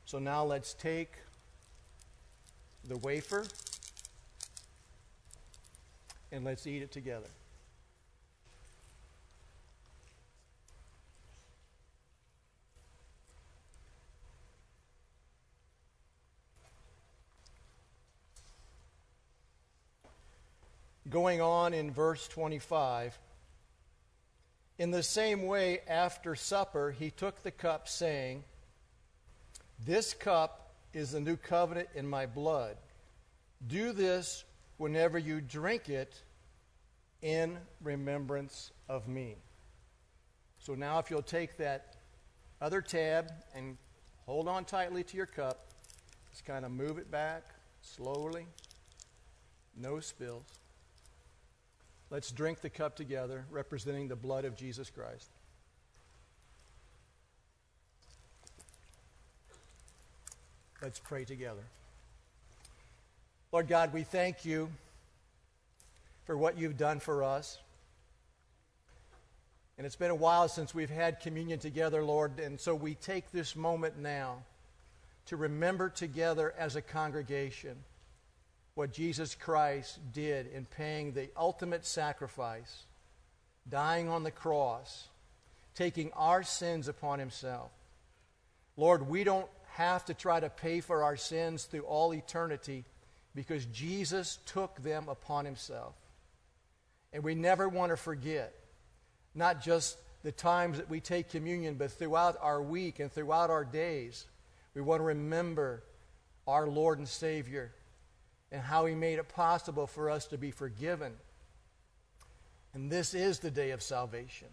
So 0.03 0.20
now 0.20 0.43
let's 0.43 0.74
take 0.74 1.13
the 2.88 2.97
wafer 2.97 3.45
and 6.32 6.43
let's 6.43 6.68
eat 6.68 6.82
it 6.82 6.91
together. 6.91 7.30
Going 21.09 21.41
on 21.41 21.73
in 21.73 21.91
verse 21.91 22.27
25. 22.27 23.17
In 24.77 24.91
the 24.91 25.03
same 25.03 25.43
way, 25.43 25.79
after 25.87 26.35
supper, 26.35 26.91
he 26.91 27.09
took 27.11 27.41
the 27.43 27.51
cup, 27.51 27.87
saying, 27.87 28.43
This 29.85 30.13
cup 30.13 30.73
is 30.93 31.11
the 31.11 31.19
new 31.19 31.37
covenant 31.37 31.89
in 31.95 32.07
my 32.07 32.25
blood. 32.25 32.77
Do 33.65 33.91
this 33.93 34.43
whenever 34.77 35.17
you 35.17 35.41
drink 35.41 35.89
it 35.89 36.21
in 37.21 37.57
remembrance 37.81 38.71
of 38.89 39.07
me. 39.07 39.37
So 40.59 40.75
now, 40.75 40.99
if 40.99 41.09
you'll 41.09 41.21
take 41.21 41.57
that 41.57 41.95
other 42.61 42.81
tab 42.81 43.31
and 43.55 43.77
hold 44.25 44.47
on 44.47 44.65
tightly 44.65 45.03
to 45.03 45.17
your 45.17 45.25
cup, 45.25 45.67
just 46.31 46.45
kind 46.45 46.65
of 46.65 46.71
move 46.71 46.97
it 46.97 47.09
back 47.09 47.43
slowly, 47.81 48.45
no 49.75 49.99
spills. 49.99 50.43
Let's 52.09 52.31
drink 52.31 52.61
the 52.61 52.69
cup 52.69 52.95
together, 52.95 53.45
representing 53.51 54.07
the 54.07 54.15
blood 54.15 54.45
of 54.45 54.55
Jesus 54.55 54.89
Christ. 54.89 55.29
Let's 60.81 60.99
pray 60.99 61.25
together. 61.25 61.63
Lord 63.51 63.67
God, 63.67 63.93
we 63.93 64.03
thank 64.03 64.45
you 64.45 64.69
for 66.25 66.37
what 66.37 66.57
you've 66.57 66.77
done 66.77 66.99
for 66.99 67.23
us. 67.23 67.57
And 69.77 69.85
it's 69.85 69.95
been 69.95 70.11
a 70.11 70.15
while 70.15 70.47
since 70.47 70.73
we've 70.73 70.89
had 70.89 71.19
communion 71.19 71.59
together, 71.59 72.03
Lord, 72.03 72.39
and 72.39 72.59
so 72.59 72.73
we 72.73 72.95
take 72.95 73.31
this 73.31 73.55
moment 73.55 73.97
now 73.97 74.43
to 75.27 75.35
remember 75.35 75.89
together 75.89 76.53
as 76.57 76.75
a 76.75 76.81
congregation 76.81 77.75
what 78.78 78.93
Jesus 78.93 79.34
Christ 79.34 79.97
did 80.13 80.45
in 80.53 80.65
paying 80.65 81.11
the 81.11 81.30
ultimate 81.36 81.84
sacrifice, 81.84 82.84
dying 83.67 84.07
on 84.07 84.21
the 84.21 84.30
cross, 84.30 85.07
taking 85.73 86.11
our 86.13 86.43
sins 86.43 86.88
upon 86.88 87.17
himself. 87.17 87.71
Lord, 88.75 89.09
we 89.09 89.23
don't 89.23 89.49
have 89.69 90.05
to 90.05 90.13
try 90.13 90.39
to 90.39 90.51
pay 90.51 90.82
for 90.82 91.01
our 91.01 91.17
sins 91.17 91.63
through 91.63 91.82
all 91.82 92.13
eternity 92.13 92.86
because 93.34 93.65
Jesus 93.65 94.38
took 94.45 94.80
them 94.84 95.09
upon 95.09 95.45
himself. 95.45 95.95
And 97.11 97.23
we 97.23 97.34
never 97.34 97.67
want 97.67 97.91
to 97.91 97.97
forget, 97.97 98.53
not 99.34 99.63
just 99.63 99.97
the 100.21 100.32
times 100.32 100.78
that 100.78 100.88
we 100.88 100.99
take 100.99 101.32
communion, 101.32 101.78
but 101.80 101.93
throughout 101.93 102.38
our 102.43 102.61
week 102.61 102.99
and 102.99 103.11
throughout 103.11 103.49
our 103.49 103.65
days, 103.65 104.28
we 104.75 104.82
want 104.82 104.99
to 104.99 105.05
remember 105.05 105.82
our 106.45 106.67
Lord 106.67 106.99
and 106.99 107.07
Savior 107.07 107.71
and 108.51 108.61
how 108.61 108.85
He 108.85 108.95
made 108.95 109.19
it 109.19 109.29
possible 109.29 109.87
for 109.87 110.09
us 110.09 110.27
to 110.27 110.37
be 110.37 110.51
forgiven. 110.51 111.13
And 112.73 112.91
this 112.91 113.13
is 113.13 113.39
the 113.39 113.51
day 113.51 113.71
of 113.71 113.81
salvation. 113.81 114.49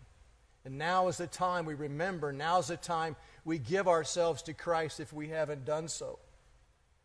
And 0.64 0.78
now 0.78 1.08
is 1.08 1.18
the 1.18 1.26
time 1.26 1.66
we 1.66 1.74
remember. 1.74 2.32
Now 2.32 2.58
is 2.58 2.68
the 2.68 2.76
time 2.76 3.16
we 3.44 3.58
give 3.58 3.86
ourselves 3.86 4.42
to 4.42 4.54
Christ 4.54 4.98
if 4.98 5.12
we 5.12 5.28
haven't 5.28 5.64
done 5.64 5.88
so. 5.88 6.18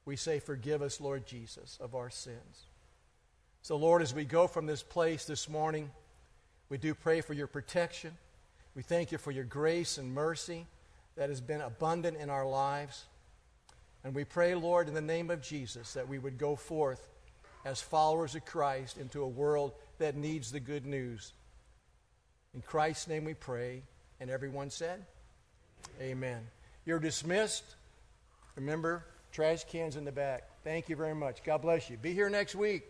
We 0.06 0.16
say, 0.16 0.40
Forgive 0.40 0.82
us, 0.82 1.02
Lord 1.02 1.26
Jesus, 1.28 1.78
of 1.82 1.94
our 1.94 2.10
sins. 2.10 2.68
So, 3.62 3.76
Lord, 3.76 4.02
as 4.02 4.14
we 4.14 4.24
go 4.24 4.48
from 4.48 4.66
this 4.66 4.82
place 4.82 5.26
this 5.26 5.50
morning, 5.50 5.92
we 6.70 6.78
do 6.78 6.94
pray 6.94 7.22
for 7.22 7.34
your 7.34 7.48
protection. 7.48 8.18
We 8.76 8.84
thank 8.84 9.12
you 9.12 9.18
for 9.18 9.32
your 9.32 9.44
grace 9.44 9.98
and 9.98 10.14
mercy 10.14 10.66
that 11.18 11.30
has 11.30 11.42
been 11.42 11.62
abundant 11.62 12.18
in 12.18 12.30
our 12.30 12.48
lives. 12.48 13.06
And 14.04 14.16
we 14.16 14.24
pray, 14.24 14.56
Lord, 14.56 14.88
in 14.88 14.94
the 14.94 15.02
name 15.02 15.30
of 15.30 15.42
Jesus, 15.42 15.94
that 15.94 16.08
we 16.08 16.20
would 16.20 16.38
go 16.38 16.56
forth 16.56 17.08
as 17.66 17.82
followers 17.82 18.36
of 18.36 18.46
Christ 18.46 18.98
into 18.98 19.22
a 19.22 19.28
world 19.28 19.74
that 19.98 20.16
needs 20.16 20.52
the 20.52 20.60
good 20.60 20.86
news. 20.86 21.34
In 22.54 22.62
Christ's 22.62 23.08
name 23.08 23.26
we 23.26 23.34
pray. 23.34 23.84
And 24.20 24.30
everyone 24.30 24.70
said, 24.70 25.06
Amen. 26.02 26.42
You're 26.86 27.00
dismissed. 27.00 27.64
Remember, 28.56 29.06
trash 29.32 29.64
cans 29.66 29.96
in 29.96 30.06
the 30.06 30.12
back. 30.12 30.44
Thank 30.64 30.90
you 30.90 30.96
very 30.96 31.16
much. 31.16 31.44
God 31.44 31.62
bless 31.62 31.90
you. 31.90 31.98
Be 31.98 32.14
here 32.14 32.30
next 32.30 32.56
week. 32.56 32.84